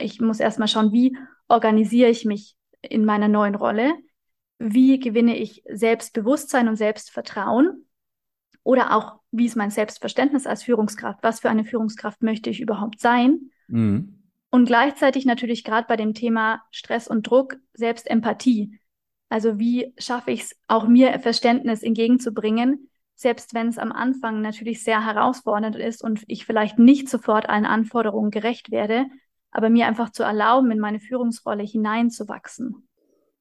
ich 0.00 0.20
muss 0.20 0.40
erstmal 0.40 0.68
schauen, 0.68 0.92
wie 0.92 1.16
organisiere 1.48 2.10
ich 2.10 2.24
mich 2.24 2.56
in 2.80 3.04
meiner 3.04 3.28
neuen 3.28 3.54
Rolle? 3.54 3.94
Wie 4.58 4.98
gewinne 4.98 5.36
ich 5.36 5.62
Selbstbewusstsein 5.68 6.68
und 6.68 6.76
Selbstvertrauen? 6.76 7.86
Oder 8.62 8.94
auch, 8.94 9.20
wie 9.30 9.46
ist 9.46 9.56
mein 9.56 9.70
Selbstverständnis 9.70 10.46
als 10.46 10.62
Führungskraft? 10.62 11.20
Was 11.22 11.40
für 11.40 11.50
eine 11.50 11.64
Führungskraft 11.64 12.22
möchte 12.22 12.50
ich 12.50 12.60
überhaupt 12.60 13.00
sein? 13.00 13.50
Mhm. 13.66 14.17
Und 14.50 14.66
gleichzeitig 14.66 15.26
natürlich 15.26 15.62
gerade 15.62 15.86
bei 15.86 15.96
dem 15.96 16.14
Thema 16.14 16.62
Stress 16.70 17.08
und 17.08 17.26
Druck 17.28 17.56
selbst 17.74 18.08
Empathie. 18.08 18.78
Also 19.28 19.58
wie 19.58 19.92
schaffe 19.98 20.30
ich 20.30 20.42
es, 20.42 20.56
auch 20.68 20.86
mir 20.86 21.18
Verständnis 21.20 21.82
entgegenzubringen, 21.82 22.88
selbst 23.14 23.52
wenn 23.52 23.68
es 23.68 23.78
am 23.78 23.92
Anfang 23.92 24.40
natürlich 24.40 24.82
sehr 24.82 25.04
herausfordernd 25.04 25.76
ist 25.76 26.02
und 26.02 26.22
ich 26.28 26.46
vielleicht 26.46 26.78
nicht 26.78 27.08
sofort 27.08 27.48
allen 27.48 27.66
Anforderungen 27.66 28.30
gerecht 28.30 28.70
werde, 28.70 29.06
aber 29.50 29.70
mir 29.70 29.86
einfach 29.86 30.10
zu 30.10 30.22
erlauben, 30.22 30.70
in 30.70 30.78
meine 30.78 31.00
Führungsrolle 31.00 31.64
hineinzuwachsen. 31.64 32.88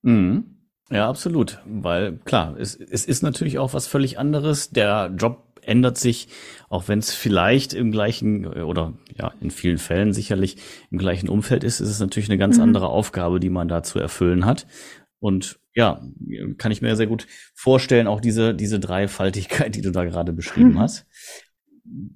Mhm. 0.01 0.57
Ja, 0.89 1.09
absolut. 1.09 1.61
Weil 1.65 2.17
klar, 2.19 2.55
es, 2.57 2.75
es 2.75 3.05
ist 3.05 3.21
natürlich 3.21 3.59
auch 3.59 3.73
was 3.73 3.87
völlig 3.87 4.19
anderes. 4.19 4.69
Der 4.69 5.13
Job 5.15 5.46
ändert 5.67 5.97
sich, 5.97 6.27
auch 6.69 6.87
wenn 6.87 6.99
es 6.99 7.13
vielleicht 7.13 7.73
im 7.73 7.91
gleichen 7.91 8.47
oder 8.47 8.93
ja, 9.15 9.33
in 9.41 9.51
vielen 9.51 9.77
Fällen 9.77 10.13
sicherlich 10.13 10.57
im 10.91 10.97
gleichen 10.97 11.29
Umfeld 11.29 11.63
ist, 11.63 11.79
ist 11.79 11.89
es 11.89 11.99
natürlich 11.99 12.29
eine 12.29 12.37
ganz 12.37 12.57
mhm. 12.57 12.63
andere 12.63 12.89
Aufgabe, 12.89 13.39
die 13.39 13.49
man 13.49 13.67
da 13.67 13.83
zu 13.83 13.99
erfüllen 13.99 14.45
hat. 14.45 14.67
Und 15.19 15.59
ja, 15.73 16.01
kann 16.57 16.71
ich 16.71 16.81
mir 16.81 16.95
sehr 16.95 17.07
gut 17.07 17.27
vorstellen, 17.53 18.07
auch 18.07 18.21
diese, 18.21 18.53
diese 18.53 18.79
Dreifaltigkeit, 18.79 19.75
die 19.75 19.81
du 19.81 19.91
da 19.91 20.05
gerade 20.05 20.33
beschrieben 20.33 20.73
mhm. 20.73 20.79
hast. 20.79 21.05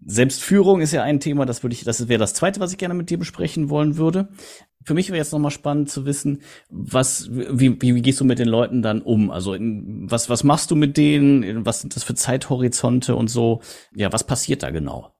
Selbstführung 0.05 0.81
ist 0.81 0.91
ja 0.91 1.03
ein 1.03 1.19
Thema, 1.19 1.45
das 1.45 1.63
würde 1.63 1.73
ich, 1.73 1.83
das 1.83 2.07
wäre 2.09 2.19
das 2.19 2.33
zweite, 2.33 2.59
was 2.59 2.71
ich 2.71 2.77
gerne 2.77 2.93
mit 2.93 3.09
dir 3.09 3.17
besprechen 3.17 3.69
wollen 3.69 3.97
würde. 3.97 4.29
Für 4.83 4.93
mich 4.93 5.09
wäre 5.09 5.17
jetzt 5.17 5.31
nochmal 5.31 5.51
spannend 5.51 5.89
zu 5.89 6.05
wissen, 6.05 6.41
was, 6.69 7.29
wie, 7.31 7.81
wie, 7.81 7.95
wie 7.95 8.01
gehst 8.01 8.19
du 8.19 8.25
mit 8.25 8.39
den 8.39 8.47
Leuten 8.47 8.81
dann 8.81 9.01
um? 9.01 9.31
Also, 9.31 9.53
in, 9.53 10.09
was, 10.09 10.29
was 10.29 10.43
machst 10.43 10.71
du 10.71 10.75
mit 10.75 10.97
denen? 10.97 11.65
Was 11.65 11.81
sind 11.81 11.95
das 11.95 12.03
für 12.03 12.15
Zeithorizonte 12.15 13.15
und 13.15 13.29
so? 13.29 13.61
Ja, 13.93 14.11
was 14.11 14.25
passiert 14.25 14.63
da 14.63 14.71
genau? 14.71 15.13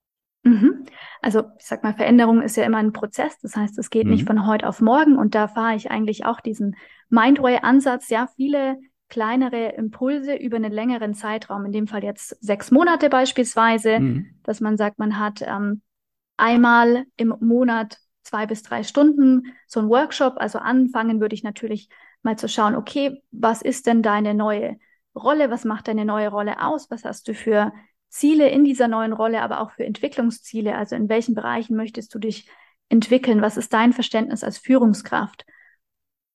Mhm. 0.44 0.86
Also, 1.22 1.44
ich 1.60 1.66
sag 1.66 1.84
mal, 1.84 1.94
Veränderung 1.94 2.42
ist 2.42 2.58
ja 2.58 2.64
immer 2.64 2.80
ein 2.80 2.94
Prozess. 2.94 3.38
Das 3.42 3.56
heißt, 3.56 3.78
es 3.78 3.90
geht 3.90 4.06
mhm. 4.06 4.12
nicht 4.12 4.26
von 4.26 4.48
heute 4.48 4.68
auf 4.68 4.82
morgen. 4.82 5.18
Und 5.18 5.36
da 5.36 5.48
fahre 5.48 5.76
ich 5.76 5.92
eigentlich 5.92 6.26
auch 6.26 6.40
diesen 6.42 6.76
Mindway-Ansatz. 7.10 8.10
Ja, 8.10 8.28
viele 8.36 8.78
kleinere 9.12 9.74
Impulse 9.74 10.34
über 10.34 10.56
einen 10.56 10.72
längeren 10.72 11.14
Zeitraum, 11.14 11.66
in 11.66 11.72
dem 11.74 11.88
Fall 11.88 12.04
jetzt 12.04 12.30
sechs 12.44 12.72
Monate 12.72 13.10
beispielsweise, 13.10 14.00
mhm. 14.00 14.28
dass 14.44 14.62
man 14.62 14.78
sagt, 14.78 14.98
man 14.98 15.20
hat 15.20 15.44
ähm, 15.46 15.82
einmal 16.38 17.04
im 17.18 17.36
Monat 17.40 17.98
zwei 18.24 18.46
bis 18.46 18.64
drei 18.64 18.84
Stunden 18.84 19.54
so 19.68 19.80
ein 19.80 19.90
Workshop. 19.90 20.36
Also 20.38 20.60
anfangen 20.60 21.20
würde 21.20 21.36
ich 21.36 21.44
natürlich 21.44 21.90
mal 22.24 22.38
zu 22.38 22.48
schauen, 22.48 22.76
okay, 22.76 23.22
was 23.32 23.62
ist 23.62 23.88
denn 23.88 24.04
deine 24.04 24.34
neue 24.34 24.78
Rolle? 25.16 25.50
Was 25.50 25.66
macht 25.66 25.88
deine 25.88 26.06
neue 26.06 26.30
Rolle 26.30 26.64
aus? 26.64 26.90
Was 26.90 27.04
hast 27.04 27.28
du 27.28 27.34
für 27.34 27.74
Ziele 28.10 28.50
in 28.50 28.64
dieser 28.64 28.88
neuen 28.88 29.14
Rolle, 29.14 29.42
aber 29.42 29.62
auch 29.62 29.72
für 29.72 29.86
Entwicklungsziele? 29.86 30.76
Also 30.76 30.96
in 30.96 31.10
welchen 31.10 31.36
Bereichen 31.36 31.76
möchtest 31.76 32.14
du 32.14 32.20
dich 32.20 32.50
entwickeln? 32.90 33.42
Was 33.42 33.58
ist 33.58 33.74
dein 33.74 33.94
Verständnis 33.94 34.44
als 34.44 34.58
Führungskraft? 34.58 35.46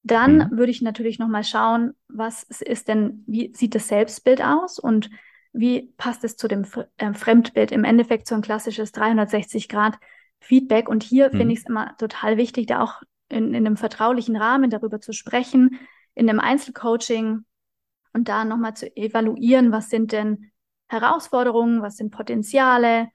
Dann 0.03 0.37
mhm. 0.37 0.59
würde 0.59 0.71
ich 0.71 0.83
natürlich 0.83 1.19
nochmal 1.19 1.45
schauen, 1.45 1.95
was 2.09 2.45
ist 2.45 2.89
denn, 2.89 3.25
wie 3.27 3.53
sieht 3.55 3.75
das 3.75 3.89
Selbstbild 3.89 4.43
aus 4.43 4.79
und 4.79 5.11
wie 5.53 5.93
passt 5.97 6.23
es 6.23 6.37
zu 6.37 6.49
dem 6.49 6.65
äh, 6.99 7.13
Fremdbild? 7.13 7.73
Im 7.73 7.85
Endeffekt 7.85 8.29
so 8.29 8.35
ein 8.35 8.43
klassisches 8.43 8.93
360 8.93 9.69
Grad 9.69 9.99
Feedback. 10.41 10.89
Und 10.89 11.03
hier 11.03 11.29
mhm. 11.33 11.39
finde 11.39 11.53
ich 11.55 11.61
es 11.61 11.67
immer 11.67 11.97
total 11.99 12.37
wichtig, 12.37 12.67
da 12.67 12.83
auch 12.83 13.03
in, 13.29 13.55
in 13.55 13.67
einem 13.67 13.77
vertraulichen 13.77 14.37
Rahmen 14.37 14.71
darüber 14.71 15.01
zu 15.01 15.13
sprechen, 15.13 15.79
in 16.15 16.29
einem 16.29 16.41
Einzelcoaching 16.41 17.45
und 18.13 18.29
da 18.29 18.45
nochmal 18.45 18.75
zu 18.75 18.95
evaluieren, 18.97 19.73
was 19.73 19.91
sind 19.91 20.13
denn 20.13 20.51
Herausforderungen, 20.89 21.83
was 21.83 21.97
sind 21.97 22.11
Potenziale. 22.11 23.09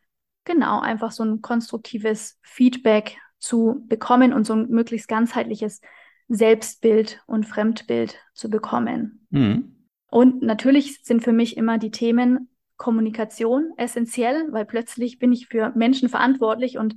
Genau, 0.44 0.80
einfach 0.80 1.12
so 1.12 1.24
ein 1.24 1.42
konstruktives 1.42 2.38
Feedback 2.42 3.18
zu 3.40 3.84
bekommen 3.88 4.34
und 4.34 4.46
so 4.46 4.54
ein 4.54 4.70
möglichst 4.70 5.08
ganzheitliches 5.08 5.82
Selbstbild 6.28 7.22
und 7.26 7.46
Fremdbild 7.46 8.18
zu 8.34 8.50
bekommen. 8.50 9.28
Mhm. 9.32 9.76
Und 10.10 10.42
natürlich 10.42 11.02
sind 11.04 11.24
für 11.24 11.34
mich 11.34 11.58
immer 11.58 11.78
die 11.78 11.92
Themen 11.92 12.50
Kommunikation 12.82 13.74
essentiell, 13.78 14.48
weil 14.50 14.65
plötzlich 14.65 15.20
bin 15.20 15.32
ich 15.32 15.46
für 15.46 15.72
Menschen 15.76 16.10
verantwortlich 16.10 16.80
und 16.80 16.96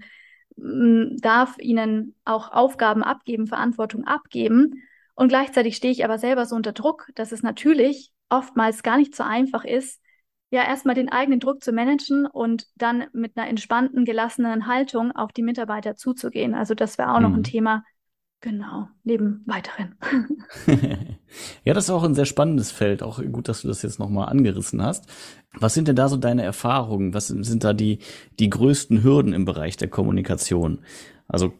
mm, 0.56 1.18
darf 1.18 1.58
ihnen 1.58 2.14
auch 2.24 2.50
Aufgaben 2.52 3.02
abgeben, 3.02 3.46
Verantwortung 3.46 4.04
abgeben. 4.04 4.82
Und 5.14 5.28
gleichzeitig 5.28 5.76
stehe 5.76 5.92
ich 5.92 6.02
aber 6.02 6.16
selber 6.16 6.46
so 6.46 6.56
unter 6.56 6.72
Druck, 6.72 7.10
dass 7.16 7.32
es 7.32 7.42
natürlich 7.42 8.12
oftmals 8.30 8.82
gar 8.82 8.96
nicht 8.96 9.14
so 9.14 9.24
einfach 9.24 9.66
ist, 9.66 10.00
ja, 10.48 10.64
erstmal 10.64 10.94
den 10.94 11.10
eigenen 11.10 11.38
Druck 11.38 11.62
zu 11.62 11.70
managen 11.70 12.24
und 12.24 12.66
dann 12.76 13.04
mit 13.12 13.36
einer 13.36 13.48
entspannten, 13.48 14.06
gelassenen 14.06 14.66
Haltung 14.66 15.12
auf 15.12 15.32
die 15.32 15.42
Mitarbeiter 15.42 15.96
zuzugehen. 15.96 16.54
Also 16.54 16.74
das 16.74 16.96
wäre 16.96 17.12
auch 17.12 17.18
mhm. 17.18 17.22
noch 17.24 17.32
ein 17.32 17.38
mhm. 17.40 17.44
Thema, 17.44 17.84
Genau, 18.44 18.88
neben 19.04 19.42
weiteren. 19.46 19.94
ja, 21.64 21.72
das 21.72 21.84
ist 21.84 21.90
auch 21.90 22.02
ein 22.02 22.14
sehr 22.14 22.26
spannendes 22.26 22.70
Feld. 22.70 23.02
Auch 23.02 23.22
gut, 23.32 23.48
dass 23.48 23.62
du 23.62 23.68
das 23.68 23.80
jetzt 23.80 23.98
nochmal 23.98 24.28
angerissen 24.28 24.82
hast. 24.82 25.06
Was 25.54 25.72
sind 25.72 25.88
denn 25.88 25.96
da 25.96 26.10
so 26.10 26.18
deine 26.18 26.42
Erfahrungen? 26.42 27.14
Was 27.14 27.28
sind 27.28 27.64
da 27.64 27.72
die, 27.72 28.00
die 28.38 28.50
größten 28.50 29.02
Hürden 29.02 29.32
im 29.32 29.46
Bereich 29.46 29.78
der 29.78 29.88
Kommunikation? 29.88 30.80
Also 31.26 31.54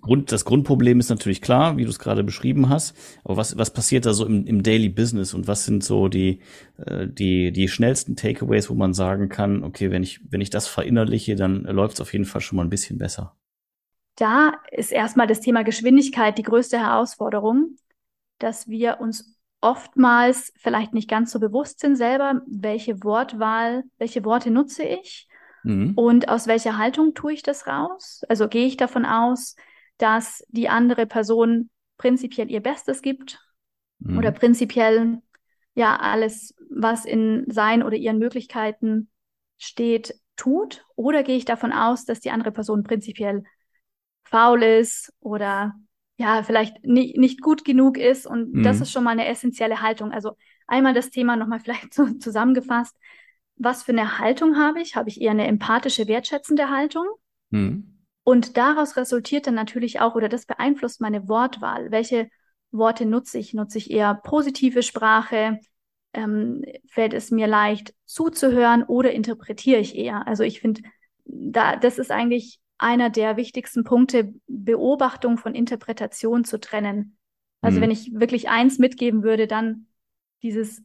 Grund, 0.00 0.32
das 0.32 0.44
Grundproblem 0.44 0.98
ist 0.98 1.08
natürlich 1.08 1.40
klar, 1.40 1.76
wie 1.76 1.84
du 1.84 1.90
es 1.90 2.00
gerade 2.00 2.24
beschrieben 2.24 2.68
hast. 2.68 2.96
Aber 3.22 3.36
was, 3.36 3.56
was 3.56 3.72
passiert 3.72 4.04
da 4.04 4.12
so 4.12 4.26
im, 4.26 4.44
im 4.44 4.64
Daily 4.64 4.88
Business 4.88 5.34
und 5.34 5.46
was 5.46 5.66
sind 5.66 5.84
so 5.84 6.08
die, 6.08 6.40
äh, 6.84 7.06
die, 7.06 7.52
die 7.52 7.68
schnellsten 7.68 8.16
Takeaways, 8.16 8.68
wo 8.68 8.74
man 8.74 8.92
sagen 8.92 9.28
kann, 9.28 9.62
okay, 9.62 9.92
wenn 9.92 10.02
ich, 10.02 10.18
wenn 10.28 10.40
ich 10.40 10.50
das 10.50 10.66
verinnerliche, 10.66 11.36
dann 11.36 11.62
läuft 11.62 11.94
es 11.94 12.00
auf 12.00 12.12
jeden 12.12 12.24
Fall 12.24 12.40
schon 12.40 12.56
mal 12.56 12.64
ein 12.64 12.70
bisschen 12.70 12.98
besser 12.98 13.36
da 14.18 14.54
ist 14.72 14.90
erstmal 14.90 15.28
das 15.28 15.40
Thema 15.40 15.62
Geschwindigkeit 15.62 16.38
die 16.38 16.42
größte 16.42 16.78
Herausforderung, 16.78 17.76
dass 18.38 18.68
wir 18.68 19.00
uns 19.00 19.38
oftmals 19.60 20.52
vielleicht 20.56 20.92
nicht 20.92 21.08
ganz 21.08 21.30
so 21.30 21.38
bewusst 21.38 21.80
sind 21.80 21.96
selber, 21.96 22.42
welche 22.46 23.02
Wortwahl, 23.04 23.84
welche 23.98 24.24
Worte 24.24 24.50
nutze 24.50 24.82
ich 24.82 25.28
mhm. 25.62 25.92
und 25.94 26.28
aus 26.28 26.48
welcher 26.48 26.78
Haltung 26.78 27.14
tue 27.14 27.32
ich 27.32 27.42
das 27.42 27.68
raus. 27.68 28.22
Also 28.28 28.48
gehe 28.48 28.66
ich 28.66 28.76
davon 28.76 29.06
aus, 29.06 29.54
dass 29.98 30.44
die 30.48 30.68
andere 30.68 31.06
Person 31.06 31.70
prinzipiell 31.96 32.50
ihr 32.50 32.60
Bestes 32.60 33.02
gibt 33.02 33.40
mhm. 34.00 34.18
oder 34.18 34.32
prinzipiell 34.32 35.18
ja 35.74 35.96
alles, 35.96 36.54
was 36.70 37.04
in 37.04 37.44
sein 37.48 37.84
oder 37.84 37.96
ihren 37.96 38.18
Möglichkeiten 38.18 39.10
steht, 39.58 40.14
tut? 40.36 40.84
Oder 40.96 41.22
gehe 41.22 41.36
ich 41.36 41.44
davon 41.44 41.72
aus, 41.72 42.04
dass 42.04 42.20
die 42.20 42.30
andere 42.30 42.52
Person 42.52 42.82
prinzipiell 42.82 43.44
faul 44.30 44.62
ist 44.62 45.12
oder 45.20 45.74
ja, 46.18 46.42
vielleicht 46.42 46.84
nie, 46.84 47.14
nicht 47.16 47.40
gut 47.40 47.64
genug 47.64 47.96
ist. 47.96 48.26
Und 48.26 48.52
mhm. 48.52 48.62
das 48.62 48.80
ist 48.80 48.90
schon 48.90 49.04
mal 49.04 49.10
eine 49.10 49.28
essentielle 49.28 49.80
Haltung. 49.82 50.12
Also 50.12 50.32
einmal 50.66 50.92
das 50.92 51.10
Thema 51.10 51.36
nochmal 51.36 51.60
vielleicht 51.60 51.94
so 51.94 52.06
zusammengefasst. 52.14 52.96
Was 53.56 53.82
für 53.82 53.92
eine 53.92 54.18
Haltung 54.18 54.56
habe 54.56 54.80
ich? 54.80 54.96
Habe 54.96 55.08
ich 55.08 55.20
eher 55.20 55.32
eine 55.32 55.46
empathische, 55.46 56.06
wertschätzende 56.06 56.70
Haltung? 56.70 57.06
Mhm. 57.50 58.04
Und 58.24 58.56
daraus 58.56 58.96
resultiert 58.96 59.46
dann 59.46 59.54
natürlich 59.54 60.00
auch, 60.00 60.14
oder 60.14 60.28
das 60.28 60.44
beeinflusst 60.44 61.00
meine 61.00 61.28
Wortwahl. 61.28 61.90
Welche 61.90 62.28
Worte 62.70 63.06
nutze 63.06 63.38
ich? 63.38 63.54
Nutze 63.54 63.78
ich 63.78 63.90
eher 63.90 64.14
positive 64.14 64.82
Sprache? 64.82 65.58
Ähm, 66.12 66.62
fällt 66.88 67.14
es 67.14 67.30
mir 67.30 67.46
leicht 67.46 67.94
zuzuhören 68.04 68.82
oder 68.82 69.12
interpretiere 69.12 69.80
ich 69.80 69.96
eher? 69.96 70.26
Also 70.26 70.42
ich 70.42 70.60
finde, 70.60 70.82
da, 71.24 71.76
das 71.76 71.98
ist 71.98 72.10
eigentlich 72.10 72.60
einer 72.78 73.10
der 73.10 73.36
wichtigsten 73.36 73.84
Punkte, 73.84 74.32
Beobachtung 74.46 75.36
von 75.36 75.54
Interpretation 75.54 76.44
zu 76.44 76.58
trennen. 76.58 77.18
Also 77.60 77.78
mhm. 77.78 77.82
wenn 77.82 77.90
ich 77.90 78.12
wirklich 78.14 78.48
eins 78.48 78.78
mitgeben 78.78 79.22
würde, 79.22 79.46
dann 79.46 79.86
dieses, 80.42 80.82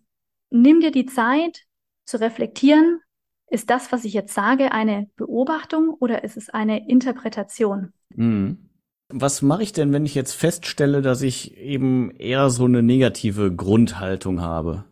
nimm 0.50 0.82
dir 0.82 0.92
die 0.92 1.06
Zeit 1.06 1.66
zu 2.06 2.20
reflektieren, 2.20 3.00
ist 3.48 3.70
das, 3.70 3.92
was 3.92 4.04
ich 4.04 4.14
jetzt 4.14 4.34
sage, 4.34 4.72
eine 4.72 5.10
Beobachtung 5.16 5.96
oder 6.00 6.24
ist 6.24 6.38
es 6.38 6.50
eine 6.50 6.90
Interpretation? 6.90 7.94
Mhm. 8.16 8.70
Was 9.10 9.44
mache 9.44 9.62
ich 9.62 9.74
denn, 9.74 9.94
wenn 9.94 10.08
ich 10.08 10.16
jetzt 10.16 10.34
feststelle, 10.34 11.04
dass 11.04 11.22
ich 11.22 11.56
eben 11.58 12.10
eher 12.12 12.50
so 12.50 12.66
eine 12.66 12.82
negative 12.82 13.56
Grundhaltung 13.56 14.42
habe? 14.42 14.86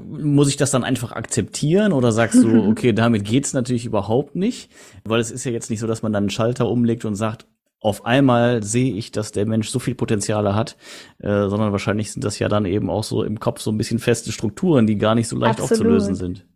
Muss 0.00 0.48
ich 0.48 0.56
das 0.56 0.70
dann 0.70 0.84
einfach 0.84 1.12
akzeptieren 1.12 1.92
oder 1.92 2.12
sagst 2.12 2.42
du, 2.42 2.64
okay, 2.70 2.92
damit 2.92 3.24
geht's 3.24 3.52
natürlich 3.52 3.84
überhaupt 3.84 4.36
nicht? 4.36 4.70
Weil 5.04 5.20
es 5.20 5.30
ist 5.30 5.44
ja 5.44 5.52
jetzt 5.52 5.70
nicht 5.70 5.80
so, 5.80 5.86
dass 5.86 6.02
man 6.02 6.12
dann 6.12 6.24
einen 6.24 6.30
Schalter 6.30 6.68
umlegt 6.68 7.04
und 7.04 7.14
sagt, 7.14 7.46
auf 7.80 8.06
einmal 8.06 8.62
sehe 8.62 8.94
ich, 8.94 9.10
dass 9.10 9.32
der 9.32 9.44
Mensch 9.44 9.68
so 9.68 9.80
viel 9.80 9.96
Potenziale 9.96 10.54
hat, 10.54 10.76
äh, 11.18 11.48
sondern 11.48 11.72
wahrscheinlich 11.72 12.12
sind 12.12 12.24
das 12.24 12.38
ja 12.38 12.48
dann 12.48 12.64
eben 12.64 12.88
auch 12.88 13.02
so 13.02 13.24
im 13.24 13.40
Kopf 13.40 13.60
so 13.60 13.72
ein 13.72 13.76
bisschen 13.76 13.98
feste 13.98 14.30
Strukturen, 14.30 14.86
die 14.86 14.96
gar 14.98 15.16
nicht 15.16 15.26
so 15.26 15.36
leicht 15.36 15.60
Absolut. 15.60 15.72
aufzulösen 15.72 16.14
sind. 16.14 16.46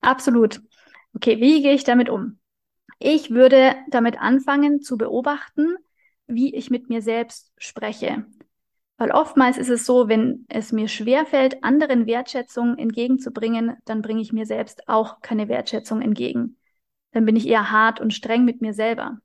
Absolut. 0.00 0.62
Okay, 1.14 1.38
wie 1.40 1.62
gehe 1.62 1.74
ich 1.74 1.84
damit 1.84 2.08
um? 2.08 2.38
Ich 2.98 3.30
würde 3.30 3.74
damit 3.90 4.18
anfangen 4.18 4.80
zu 4.80 4.96
beobachten, 4.96 5.76
wie 6.26 6.54
ich 6.54 6.70
mit 6.70 6.88
mir 6.88 7.02
selbst 7.02 7.52
spreche. 7.58 8.24
Weil 8.98 9.12
oftmals 9.12 9.58
ist 9.58 9.70
es 9.70 9.86
so, 9.86 10.08
wenn 10.08 10.44
es 10.48 10.72
mir 10.72 10.88
schwerfällt, 10.88 11.62
anderen 11.62 12.06
Wertschätzung 12.06 12.76
entgegenzubringen, 12.76 13.76
dann 13.84 14.02
bringe 14.02 14.20
ich 14.20 14.32
mir 14.32 14.44
selbst 14.44 14.88
auch 14.88 15.20
keine 15.20 15.48
Wertschätzung 15.48 16.02
entgegen. 16.02 16.56
Dann 17.12 17.24
bin 17.24 17.36
ich 17.36 17.46
eher 17.46 17.70
hart 17.70 18.00
und 18.00 18.12
streng 18.12 18.44
mit 18.44 18.60
mir 18.60 18.74
selber. 18.74 19.18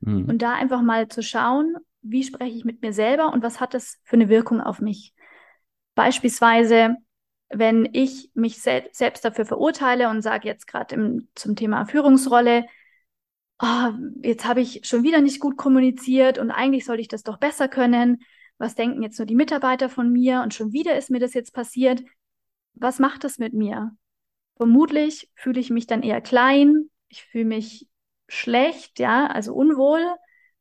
Mhm. 0.00 0.24
Und 0.30 0.40
da 0.40 0.54
einfach 0.54 0.80
mal 0.80 1.08
zu 1.08 1.22
schauen, 1.22 1.76
wie 2.00 2.24
spreche 2.24 2.56
ich 2.56 2.64
mit 2.64 2.80
mir 2.80 2.94
selber 2.94 3.30
und 3.34 3.42
was 3.42 3.60
hat 3.60 3.74
das 3.74 3.98
für 4.02 4.16
eine 4.16 4.30
Wirkung 4.30 4.62
auf 4.62 4.80
mich. 4.80 5.12
Beispielsweise, 5.94 6.96
wenn 7.50 7.86
ich 7.92 8.30
mich 8.32 8.62
sel 8.62 8.88
selbst 8.92 9.26
dafür 9.26 9.44
verurteile 9.44 10.08
und 10.08 10.22
sage 10.22 10.48
jetzt 10.48 10.66
gerade 10.66 11.20
zum 11.34 11.54
Thema 11.54 11.84
Führungsrolle, 11.84 12.64
oh, 13.60 13.90
jetzt 14.22 14.46
habe 14.46 14.62
ich 14.62 14.80
schon 14.84 15.02
wieder 15.02 15.20
nicht 15.20 15.38
gut 15.38 15.58
kommuniziert 15.58 16.38
und 16.38 16.50
eigentlich 16.50 16.86
sollte 16.86 17.02
ich 17.02 17.08
das 17.08 17.24
doch 17.24 17.36
besser 17.36 17.68
können 17.68 18.22
was 18.58 18.74
denken 18.74 19.02
jetzt 19.02 19.18
nur 19.18 19.26
die 19.26 19.36
Mitarbeiter 19.36 19.88
von 19.88 20.12
mir 20.12 20.42
und 20.42 20.52
schon 20.52 20.72
wieder 20.72 20.96
ist 20.98 21.10
mir 21.10 21.20
das 21.20 21.34
jetzt 21.34 21.52
passiert. 21.54 22.02
Was 22.74 22.98
macht 22.98 23.24
das 23.24 23.38
mit 23.38 23.54
mir? 23.54 23.96
Vermutlich 24.56 25.30
fühle 25.34 25.60
ich 25.60 25.70
mich 25.70 25.86
dann 25.86 26.02
eher 26.02 26.20
klein, 26.20 26.90
ich 27.08 27.22
fühle 27.22 27.44
mich 27.44 27.88
schlecht, 28.28 28.98
ja, 28.98 29.26
also 29.26 29.54
unwohl, 29.54 30.04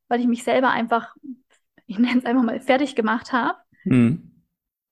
weil 0.07 0.19
ich 0.19 0.27
mich 0.27 0.43
selber 0.43 0.69
einfach, 0.69 1.15
ich 1.87 1.97
nenne 1.97 2.19
es 2.19 2.25
einfach 2.25 2.43
mal, 2.43 2.59
fertig 2.59 2.95
gemacht 2.95 3.33
habe. 3.33 3.57
Mhm. 3.83 4.43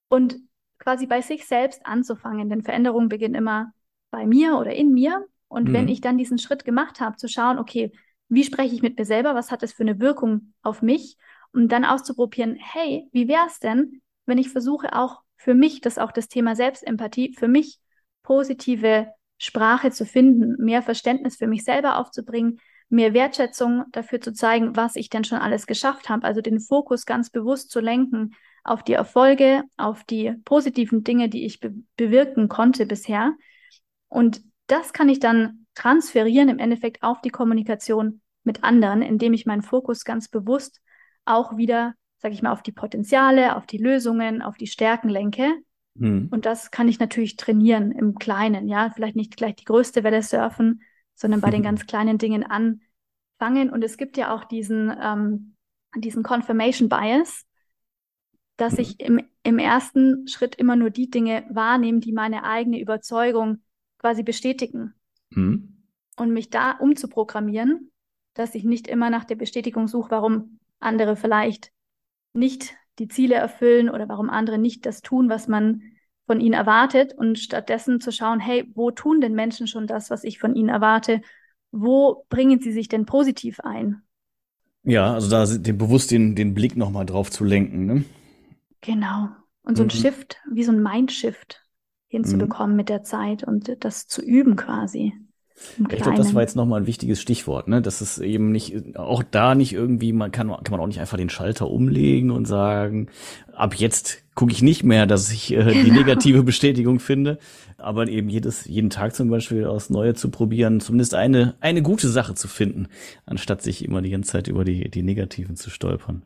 Und 0.08 0.36
quasi 0.78 1.06
bei 1.06 1.20
sich 1.20 1.46
selbst 1.46 1.86
anzufangen, 1.86 2.48
denn 2.48 2.62
Veränderung 2.62 3.08
beginnt 3.08 3.36
immer 3.36 3.72
bei 4.10 4.26
mir 4.26 4.58
oder 4.58 4.74
in 4.74 4.92
mir. 4.92 5.26
Und 5.48 5.68
mhm. 5.68 5.72
wenn 5.72 5.88
ich 5.88 6.00
dann 6.00 6.18
diesen 6.18 6.38
Schritt 6.38 6.64
gemacht 6.64 7.00
habe, 7.00 7.16
zu 7.16 7.28
schauen, 7.28 7.58
okay, 7.58 7.92
wie 8.28 8.44
spreche 8.44 8.74
ich 8.74 8.82
mit 8.82 8.98
mir 8.98 9.04
selber, 9.04 9.34
was 9.34 9.52
hat 9.52 9.62
das 9.62 9.72
für 9.72 9.84
eine 9.84 10.00
Wirkung 10.00 10.52
auf 10.62 10.82
mich 10.82 11.16
und 11.56 11.72
dann 11.72 11.86
auszuprobieren, 11.86 12.56
hey, 12.56 13.08
wie 13.12 13.28
wäre 13.28 13.46
es 13.46 13.58
denn, 13.58 14.02
wenn 14.26 14.38
ich 14.38 14.50
versuche 14.50 14.92
auch 14.94 15.22
für 15.36 15.54
mich, 15.54 15.80
das 15.80 15.98
auch 15.98 16.12
das 16.12 16.28
Thema 16.28 16.54
Selbstempathie, 16.54 17.34
für 17.34 17.48
mich 17.48 17.78
positive 18.22 19.08
Sprache 19.38 19.90
zu 19.90 20.04
finden, 20.04 20.62
mehr 20.62 20.82
Verständnis 20.82 21.36
für 21.36 21.46
mich 21.46 21.64
selber 21.64 21.98
aufzubringen, 21.98 22.60
mehr 22.88 23.14
Wertschätzung 23.14 23.84
dafür 23.90 24.20
zu 24.20 24.32
zeigen, 24.32 24.76
was 24.76 24.96
ich 24.96 25.08
denn 25.08 25.24
schon 25.24 25.38
alles 25.38 25.66
geschafft 25.66 26.08
habe. 26.08 26.24
Also 26.26 26.42
den 26.42 26.60
Fokus 26.60 27.06
ganz 27.06 27.30
bewusst 27.30 27.70
zu 27.70 27.80
lenken 27.80 28.34
auf 28.62 28.82
die 28.82 28.92
Erfolge, 28.92 29.62
auf 29.76 30.04
die 30.04 30.34
positiven 30.44 31.04
Dinge, 31.04 31.28
die 31.28 31.46
ich 31.46 31.60
be 31.60 31.74
bewirken 31.96 32.48
konnte 32.48 32.84
bisher. 32.84 33.32
Und 34.08 34.42
das 34.66 34.92
kann 34.92 35.08
ich 35.08 35.20
dann 35.20 35.66
transferieren 35.74 36.48
im 36.48 36.58
Endeffekt 36.58 37.02
auf 37.02 37.20
die 37.22 37.30
Kommunikation 37.30 38.20
mit 38.44 38.62
anderen, 38.62 39.00
indem 39.02 39.32
ich 39.32 39.46
meinen 39.46 39.62
Fokus 39.62 40.04
ganz 40.04 40.28
bewusst 40.28 40.80
auch 41.26 41.56
wieder, 41.56 41.94
sage 42.18 42.34
ich 42.34 42.42
mal, 42.42 42.52
auf 42.52 42.62
die 42.62 42.72
Potenziale, 42.72 43.56
auf 43.56 43.66
die 43.66 43.78
Lösungen, 43.78 44.42
auf 44.42 44.56
die 44.56 44.66
Stärken 44.66 45.08
lenke. 45.08 45.52
Mhm. 45.94 46.28
Und 46.30 46.46
das 46.46 46.70
kann 46.70 46.88
ich 46.88 46.98
natürlich 46.98 47.36
trainieren 47.36 47.92
im 47.92 48.14
Kleinen, 48.14 48.68
ja, 48.68 48.90
vielleicht 48.94 49.16
nicht 49.16 49.36
gleich 49.36 49.56
die 49.56 49.64
größte 49.64 50.04
Welle 50.04 50.22
surfen, 50.22 50.82
sondern 51.14 51.40
bei 51.40 51.50
den 51.50 51.62
ganz 51.62 51.86
kleinen 51.86 52.18
Dingen 52.18 52.44
anfangen. 52.44 53.70
Und 53.70 53.82
es 53.82 53.96
gibt 53.96 54.16
ja 54.16 54.34
auch 54.34 54.44
diesen, 54.44 54.94
ähm, 55.00 55.56
diesen 55.96 56.22
Confirmation 56.22 56.88
Bias, 56.88 57.44
dass 58.56 58.74
mhm. 58.74 58.80
ich 58.80 59.00
im, 59.00 59.20
im 59.42 59.58
ersten 59.58 60.28
Schritt 60.28 60.54
immer 60.56 60.76
nur 60.76 60.90
die 60.90 61.10
Dinge 61.10 61.44
wahrnehme, 61.50 62.00
die 62.00 62.12
meine 62.12 62.44
eigene 62.44 62.80
Überzeugung 62.80 63.62
quasi 63.98 64.22
bestätigen. 64.22 64.94
Mhm. 65.30 65.72
Und 66.18 66.32
mich 66.32 66.48
da 66.48 66.72
umzuprogrammieren, 66.72 67.90
dass 68.34 68.54
ich 68.54 68.64
nicht 68.64 68.86
immer 68.86 69.10
nach 69.10 69.24
der 69.24 69.34
Bestätigung 69.34 69.86
suche, 69.86 70.10
warum 70.10 70.58
andere 70.80 71.16
vielleicht 71.16 71.72
nicht 72.32 72.74
die 72.98 73.08
Ziele 73.08 73.34
erfüllen 73.34 73.90
oder 73.90 74.08
warum 74.08 74.30
andere 74.30 74.58
nicht 74.58 74.86
das 74.86 75.02
tun, 75.02 75.28
was 75.28 75.48
man 75.48 75.82
von 76.26 76.40
ihnen 76.40 76.54
erwartet 76.54 77.14
und 77.16 77.38
stattdessen 77.38 78.00
zu 78.00 78.10
schauen, 78.10 78.40
hey, 78.40 78.70
wo 78.74 78.90
tun 78.90 79.20
denn 79.20 79.34
Menschen 79.34 79.66
schon 79.66 79.86
das, 79.86 80.10
was 80.10 80.24
ich 80.24 80.38
von 80.38 80.54
ihnen 80.54 80.68
erwarte? 80.68 81.20
Wo 81.70 82.26
bringen 82.28 82.60
sie 82.60 82.72
sich 82.72 82.88
denn 82.88 83.06
positiv 83.06 83.60
ein? 83.60 84.02
Ja, 84.82 85.14
also 85.14 85.28
da 85.28 85.46
den, 85.46 85.78
bewusst 85.78 86.10
den, 86.10 86.34
den 86.34 86.54
Blick 86.54 86.76
nochmal 86.76 87.06
drauf 87.06 87.30
zu 87.30 87.44
lenken. 87.44 87.86
Ne? 87.86 88.04
Genau. 88.80 89.28
Und 89.62 89.76
so 89.76 89.82
ein 89.82 89.86
mhm. 89.86 89.90
Shift, 89.90 90.36
wie 90.52 90.62
so 90.62 90.72
ein 90.72 90.82
Mindshift 90.82 91.60
hinzubekommen 92.08 92.72
mhm. 92.72 92.76
mit 92.76 92.88
der 92.88 93.02
Zeit 93.02 93.42
und 93.44 93.84
das 93.84 94.06
zu 94.06 94.22
üben 94.22 94.56
quasi. 94.56 95.12
Ich 95.90 96.02
glaube, 96.02 96.18
das 96.18 96.34
war 96.34 96.42
jetzt 96.42 96.54
nochmal 96.54 96.82
ein 96.82 96.86
wichtiges 96.86 97.20
Stichwort, 97.20 97.66
ne? 97.66 97.80
Das 97.80 98.02
ist 98.02 98.18
eben 98.18 98.52
nicht, 98.52 98.96
auch 98.96 99.22
da 99.22 99.54
nicht 99.54 99.72
irgendwie, 99.72 100.12
man 100.12 100.30
kann, 100.30 100.48
kann 100.48 100.70
man 100.70 100.80
auch 100.80 100.86
nicht 100.86 101.00
einfach 101.00 101.16
den 101.16 101.30
Schalter 101.30 101.70
umlegen 101.70 102.30
und 102.30 102.44
sagen, 102.44 103.08
ab 103.52 103.74
jetzt 103.74 104.22
gucke 104.34 104.52
ich 104.52 104.62
nicht 104.62 104.84
mehr, 104.84 105.06
dass 105.06 105.30
ich 105.30 105.52
äh, 105.52 105.64
genau. 105.64 105.84
die 105.84 105.90
negative 105.90 106.42
Bestätigung 106.42 107.00
finde, 107.00 107.38
aber 107.78 108.06
eben 108.06 108.28
jedes, 108.28 108.66
jeden 108.66 108.90
Tag 108.90 109.14
zum 109.14 109.30
Beispiel 109.30 109.64
aufs 109.64 109.90
Neue 109.90 110.14
zu 110.14 110.30
probieren, 110.30 110.80
zumindest 110.80 111.14
eine, 111.14 111.56
eine 111.60 111.82
gute 111.82 112.08
Sache 112.08 112.34
zu 112.34 112.48
finden, 112.48 112.88
anstatt 113.24 113.62
sich 113.62 113.84
immer 113.84 114.02
die 114.02 114.10
ganze 114.10 114.32
Zeit 114.32 114.48
über 114.48 114.64
die, 114.64 114.90
die 114.90 115.02
negativen 115.02 115.56
zu 115.56 115.70
stolpern. 115.70 116.22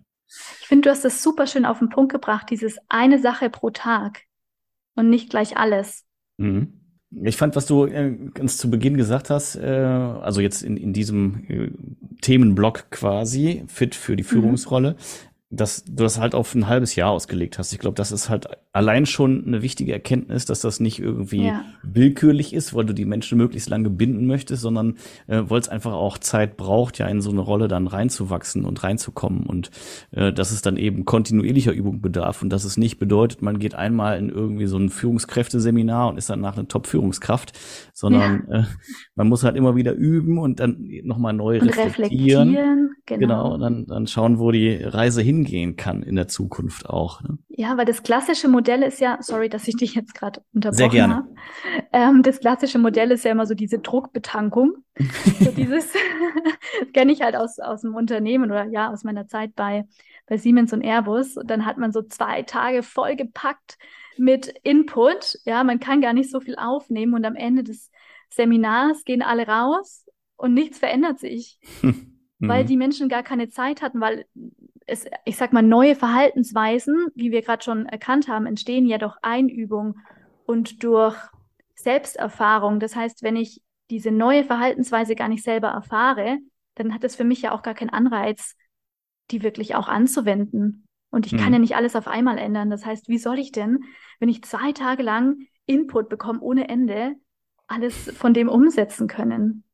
Ich 0.61 0.67
finde, 0.67 0.89
du 0.89 0.91
hast 0.91 1.05
das 1.05 1.23
super 1.23 1.47
schön 1.47 1.65
auf 1.65 1.79
den 1.79 1.89
Punkt 1.89 2.13
gebracht, 2.13 2.49
dieses 2.51 2.79
eine 2.89 3.21
Sache 3.21 3.49
pro 3.49 3.71
Tag 3.71 4.23
und 4.95 5.09
nicht 5.09 5.31
gleich 5.31 5.57
alles. 5.57 6.05
Mhm. 6.37 6.80
Ich 7.11 7.37
fand, 7.37 7.57
was 7.57 7.67
du 7.67 7.87
äh, 7.87 8.15
ganz 8.35 8.57
zu 8.57 8.71
Beginn 8.71 8.97
gesagt 8.97 9.31
hast, 9.31 9.57
äh, 9.57 9.67
also 9.67 10.41
jetzt 10.41 10.63
in, 10.63 10.77
in 10.77 10.93
diesem 10.93 11.45
äh, 11.49 11.71
Themenblock 12.21 12.91
quasi, 12.91 13.65
fit 13.67 13.95
für 13.95 14.17
die 14.17 14.23
mhm. 14.23 14.29
Führungsrolle, 14.29 14.97
dass 15.51 15.85
du 15.85 16.05
das 16.05 16.21
halt 16.21 16.35
auf 16.35 16.55
ein 16.55 16.69
halbes 16.69 16.95
Jahr 16.95 17.11
ausgelegt 17.11 17.59
hast. 17.59 17.73
Ich 17.73 17.81
glaube, 17.81 17.97
das 17.97 18.13
ist 18.13 18.29
halt 18.29 18.49
allein 18.73 19.05
schon 19.07 19.45
eine 19.47 19.63
wichtige 19.63 19.93
Erkenntnis, 19.93 20.45
dass 20.45 20.61
das 20.61 20.79
nicht 20.79 21.01
irgendwie 21.01 21.47
ja. 21.47 21.65
willkürlich 21.83 22.55
ist, 22.55 22.73
weil 22.73 22.85
du 22.85 22.95
die 22.95 23.05
Menschen 23.05 23.37
möglichst 23.37 23.69
lange 23.69 23.91
binden 23.91 24.27
möchtest, 24.27 24.63
sondern 24.63 24.97
äh, 25.27 25.43
weil 25.47 25.61
es 25.61 25.69
einfach 25.69 25.93
auch 25.93 26.19
Zeit 26.19 26.57
braucht, 26.57 26.99
ja 26.99 27.09
in 27.09 27.21
so 27.21 27.31
eine 27.31 27.41
Rolle 27.41 27.67
dann 27.67 27.89
reinzuwachsen 27.89 28.65
und 28.65 28.83
reinzukommen 28.85 29.47
und 29.47 29.71
äh, 30.13 30.33
dass 30.33 30.53
es 30.53 30.63
dann 30.63 30.77
eben 30.77 31.05
kontinuierlicher 31.05 31.73
Übung 31.73 32.01
bedarf 32.01 32.43
und 32.43 32.51
dass 32.51 32.65
es 32.65 32.77
nicht 32.77 32.99
bedeutet, 32.99 33.43
man 33.43 33.59
geht 33.59 33.75
einmal 33.75 34.19
in 34.19 34.29
irgendwie 34.29 34.67
so 34.67 34.79
ein 34.79 34.89
Führungskräfteseminar 34.89 36.09
und 36.09 36.19
ist 36.19 36.31
danach 36.31 36.57
eine 36.57 36.69
Top-Führungskraft, 36.69 37.59
sondern 37.93 38.45
ja. 38.49 38.59
äh, 38.61 38.65
man 39.17 39.29
muss 39.29 39.43
halt 39.43 39.57
immer 39.57 39.75
wieder 39.75 39.95
üben 39.95 40.39
und 40.39 40.61
dann 40.61 40.89
nochmal 41.03 41.33
neu 41.33 41.61
und 41.61 41.69
reflektieren. 41.69 42.51
reflektieren. 42.51 42.91
Genau. 43.07 43.19
genau, 43.19 43.55
und 43.55 43.61
dann, 43.61 43.87
dann 43.87 44.07
schauen, 44.07 44.39
wo 44.39 44.53
die 44.53 44.75
Reise 44.77 45.23
hin 45.23 45.41
hingehen 45.41 45.77
kann 45.77 46.03
in 46.03 46.17
der 46.17 46.29
Zukunft 46.29 46.89
auch. 46.89 47.23
Ne? 47.23 47.39
Ja, 47.49 47.77
weil 47.77 47.85
das 47.85 48.03
klassische 48.03 48.49
Modell 48.49 48.60
ist 48.69 49.01
ja, 49.01 49.19
sorry, 49.21 49.49
dass 49.49 49.69
ich 49.69 49.77
dich 49.77 49.95
jetzt 49.95 50.15
gerade 50.15 50.43
unterbrochen 50.55 50.79
Sehr 50.79 50.89
gerne. 50.89 51.15
habe. 51.17 51.35
Ähm, 51.93 52.23
das 52.23 52.41
klassische 52.41 52.79
Modell 52.79 53.11
ist 53.11 53.25
ja 53.25 53.33
immer 53.33 53.47
so 53.47 53.55
diese 53.55 53.79
Druckbetankung. 53.79 54.85
so 55.41 55.51
dieses, 55.57 55.93
das 56.81 56.93
kenne 56.93 57.13
ich 57.13 57.23
halt 57.23 57.37
aus, 57.37 57.59
aus 57.59 57.83
dem 57.83 57.95
Unternehmen 57.95 58.51
oder 58.51 58.65
ja, 58.67 58.91
aus 58.91 59.05
meiner 59.05 59.27
Zeit 59.27 59.55
bei, 59.55 59.87
bei 60.27 60.37
Siemens 60.37 60.73
und 60.73 60.83
Airbus. 60.83 61.37
Und 61.37 61.51
dann 61.51 61.67
hat 61.67 61.79
man 61.79 61.93
so 61.93 62.03
zwei 62.03 62.43
Tage 62.43 62.83
vollgepackt 62.83 63.79
mit 64.17 64.49
Input. 64.63 65.39
Ja, 65.45 65.65
man 65.65 65.81
kann 65.81 66.01
gar 66.01 66.13
nicht 66.13 66.31
so 66.31 66.41
viel 66.41 66.57
aufnehmen 66.57 67.15
und 67.15 67.25
am 67.25 67.37
Ende 67.37 67.65
des 67.65 67.91
Seminars 68.31 69.05
gehen 69.05 69.23
alle 69.23 69.47
raus 69.47 70.07
und 70.37 70.55
nichts 70.55 70.79
verändert 70.79 71.19
sich. 71.19 71.59
weil 72.41 72.65
mhm. 72.65 72.69
die 72.69 72.77
Menschen 72.77 73.09
gar 73.09 73.23
keine 73.23 73.49
Zeit 73.49 73.83
hatten, 73.83 74.01
weil 74.01 74.25
es, 74.91 75.07
ich 75.25 75.37
sag 75.37 75.53
mal, 75.53 75.63
neue 75.63 75.95
Verhaltensweisen, 75.95 77.09
wie 77.15 77.31
wir 77.31 77.43
gerade 77.43 77.63
schon 77.63 77.87
erkannt 77.87 78.29
haben, 78.29 78.47
entstehen 78.47 78.87
ja 78.87 78.99
durch 78.99 79.17
Einübung 79.23 79.99
und 80.47 80.83
durch 80.83 81.17
Selbsterfahrung. 81.75 82.81
Das 82.81 82.97
heißt, 82.97 83.23
wenn 83.23 83.37
ich 83.37 83.63
diese 83.91 84.11
neue 84.11 84.45
Verhaltensweise 84.45 85.15
gar 85.15 85.29
nicht 85.29 85.45
selber 85.45 85.69
erfahre, 85.69 86.39
dann 86.75 86.95
hat 86.95 87.05
es 87.05 87.17
für 87.17 87.25
mich 87.25 87.43
ja 87.43 87.53
auch 87.53 87.63
gar 87.63 87.75
keinen 87.75 87.91
Anreiz, 87.91 88.57
die 89.31 89.43
wirklich 89.43 89.75
auch 89.75 89.89
anzuwenden. 89.89 90.87
Und 91.11 91.27
ich 91.27 91.33
mhm. 91.33 91.39
kann 91.39 91.53
ja 91.53 91.59
nicht 91.59 91.77
alles 91.77 91.97
auf 91.97 92.07
einmal 92.07 92.39
ändern. 92.39 92.71
Das 92.71 92.87
heißt, 92.87 93.09
wie 93.09 93.19
soll 93.19 93.39
ich 93.39 93.53
denn, 93.53 93.85
wenn 94.19 94.29
ich 94.29 94.45
zwei 94.45 94.73
Tage 94.73 95.03
lang 95.03 95.39
Input 95.67 96.09
bekomme 96.09 96.41
ohne 96.41 96.69
Ende, 96.69 97.17
alles 97.67 98.11
von 98.17 98.35
dem 98.35 98.49
umsetzen 98.49 99.09
können? 99.09 99.65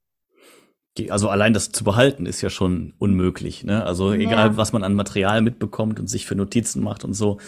Also 1.11 1.29
allein 1.29 1.53
das 1.53 1.73
zu 1.73 1.85
behalten 1.85 2.27
ist 2.27 2.41
ja 2.43 2.51
schon 2.51 2.95
unmöglich. 2.99 3.65
Ne? 3.65 3.85
Also 3.85 4.13
ja. 4.13 4.21
egal, 4.21 4.57
was 4.57 4.73
man 4.73 4.83
an 4.83 4.95
Material 4.95 5.43
mitbekommt 5.43 6.01
und 6.01 6.09
sich 6.09 6.27
für 6.27 6.35
Notizen 6.35 6.83
macht 6.83 7.05
und 7.05 7.13
so, 7.13 7.39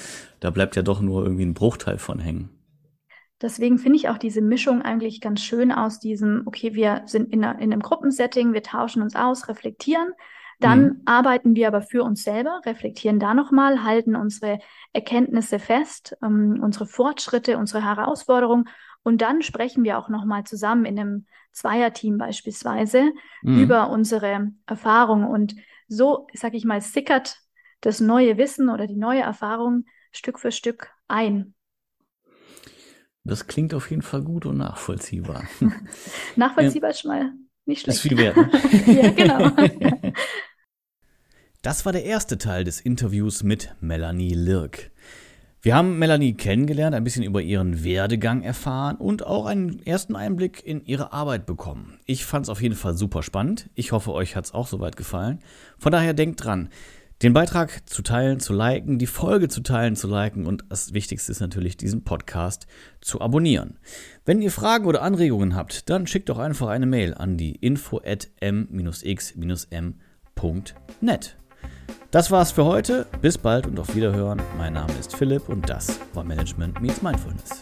da 0.41 0.51
bleibt 0.51 0.77
ja 0.77 0.83
doch 0.83 1.01
nur 1.01 1.23
irgendwie 1.23 1.45
ein 1.45 1.55
Bruchteil 1.55 1.99
von 1.99 2.19
hängen. 2.19 2.51
Deswegen 3.41 3.79
finde 3.79 3.97
ich 3.97 4.09
auch 4.09 4.19
diese 4.19 4.41
Mischung 4.41 4.83
eigentlich 4.83 5.21
ganz 5.21 5.41
schön 5.41 5.71
aus 5.71 6.01
diesem, 6.01 6.43
okay, 6.47 6.75
wir 6.75 7.03
sind 7.07 7.33
in, 7.33 7.45
einer, 7.45 7.61
in 7.61 7.73
einem 7.73 7.83
Gruppensetting, 7.83 8.53
wir 8.53 8.65
tauschen 8.65 9.01
uns 9.01 9.15
aus, 9.15 9.49
reflektieren. 9.49 10.13
Dann 10.61 10.83
mhm. 10.83 11.03
arbeiten 11.05 11.55
wir 11.55 11.69
aber 11.69 11.83
für 11.83 12.03
uns 12.03 12.25
selber, 12.25 12.61
reflektieren 12.67 13.21
da 13.21 13.35
nochmal, 13.35 13.85
halten 13.85 14.17
unsere 14.17 14.59
Erkenntnisse 14.93 15.61
fest, 15.61 16.17
ähm, 16.21 16.61
unsere 16.61 16.87
Fortschritte, 16.87 17.59
unsere 17.59 17.85
Herausforderungen 17.85 18.69
und 19.09 19.23
dann 19.23 19.41
sprechen 19.41 19.85
wir 19.85 19.99
auch 19.99 20.11
nochmal 20.11 20.45
zusammen 20.45 20.85
in 20.85 20.99
einem 20.99 21.27
Zweierteam 21.53 22.19
beispielsweise 22.19 23.11
mhm. 23.41 23.63
über 23.63 23.89
unsere 23.89 24.53
Erfahrung. 24.67 25.25
Und 25.25 25.55
so, 25.89 26.27
sag 26.35 26.53
ich 26.53 26.67
mal, 26.67 26.83
sickert 26.83 27.39
das 27.81 28.01
neue 28.01 28.37
Wissen 28.37 28.69
oder 28.69 28.87
die 28.87 28.99
neue 28.99 29.23
Erfahrung 29.23 29.87
Stück 30.13 30.39
für 30.39 30.53
Stück 30.53 30.91
ein. 31.09 31.55
Das 33.25 33.47
klingt 33.47 33.73
auf 33.73 33.89
jeden 33.89 34.03
Fall 34.03 34.21
gut 34.21 34.45
und 34.45 34.59
nachvollziehbar. 34.59 35.45
nachvollziehbar 36.37 36.91
ja. 36.91 36.93
ist 36.93 37.01
schon 37.01 37.11
mal 37.11 37.33
nicht 37.65 37.81
schlecht. 37.85 37.97
Ist 37.97 38.03
viel 38.03 38.19
wert. 38.19 38.37
Ne? 38.87 39.03
ja, 39.03 39.11
genau. 39.11 40.13
Das 41.63 41.85
war 41.85 41.93
der 41.93 42.05
erste 42.05 42.39
Teil 42.39 42.63
des 42.63 42.81
Interviews 42.81 43.43
mit 43.43 43.75
Melanie 43.81 44.35
Lirk. 44.35 44.93
Wir 45.61 45.75
haben 45.75 45.99
Melanie 45.99 46.35
kennengelernt, 46.35 46.95
ein 46.95 47.03
bisschen 47.03 47.25
über 47.25 47.43
ihren 47.43 47.83
Werdegang 47.83 48.43
erfahren 48.43 48.95
und 48.95 49.27
auch 49.27 49.45
einen 49.47 49.85
ersten 49.85 50.15
Einblick 50.15 50.65
in 50.65 50.85
ihre 50.85 51.13
Arbeit 51.13 51.47
bekommen. 51.47 51.99
Ich 52.07 52.25
fand 52.25 52.47
es 52.47 52.49
auf 52.49 52.63
jeden 52.63 52.77
Fall 52.77 52.97
super 52.97 53.25
spannend. 53.25 53.69
Ich 53.75 53.91
hoffe, 53.91 54.13
euch 54.13 54.37
hat 54.37 54.45
es 54.45 54.55
auch 54.55 54.69
soweit 54.69 54.97
gefallen. 54.97 55.41
Von 55.77 55.91
daher 55.91 56.15
denkt 56.15 56.45
dran, 56.45 56.69
den 57.23 57.33
Beitrag 57.33 57.91
zu 57.91 58.03
teilen, 58.03 58.39
zu 58.39 58.53
liken, 58.53 59.01
die 59.01 59.09
Folge 59.09 59.49
zu 59.49 59.61
teilen, 59.61 59.97
zu 59.97 60.07
liken 60.07 60.47
und 60.47 60.65
das 60.69 60.93
Wichtigste 60.93 61.33
ist 61.33 61.41
natürlich, 61.41 61.77
diesen 61.77 62.05
Podcast 62.05 62.69
zu 63.01 63.21
abonnieren. 63.21 63.81
Wenn 64.25 64.41
ihr 64.41 64.53
Fragen 64.53 64.87
oder 64.87 65.03
Anregungen 65.03 65.57
habt, 65.57 65.91
dann 65.91 66.07
schickt 66.07 66.29
doch 66.29 66.39
einfach 66.39 66.69
eine 66.69 66.87
Mail 66.87 67.15
an 67.15 67.37
die 67.37 67.57
info 67.57 68.01
at 68.05 68.29
m-x-m.net. 68.39 69.97
Das 72.11 72.31
war's 72.31 72.53
für 72.53 72.65
heute. 72.65 73.07
Bis 73.21 73.37
bald 73.37 73.67
und 73.67 73.79
auf 73.79 73.95
Wiederhören. 73.95 74.41
Mein 74.57 74.73
Name 74.73 74.95
ist 74.99 75.15
Philipp 75.15 75.51
und 75.51 75.69
das 75.69 76.01
war 76.15 76.25
Management 76.25 76.81
Meets 76.81 77.03
Mindfulness. 77.03 77.61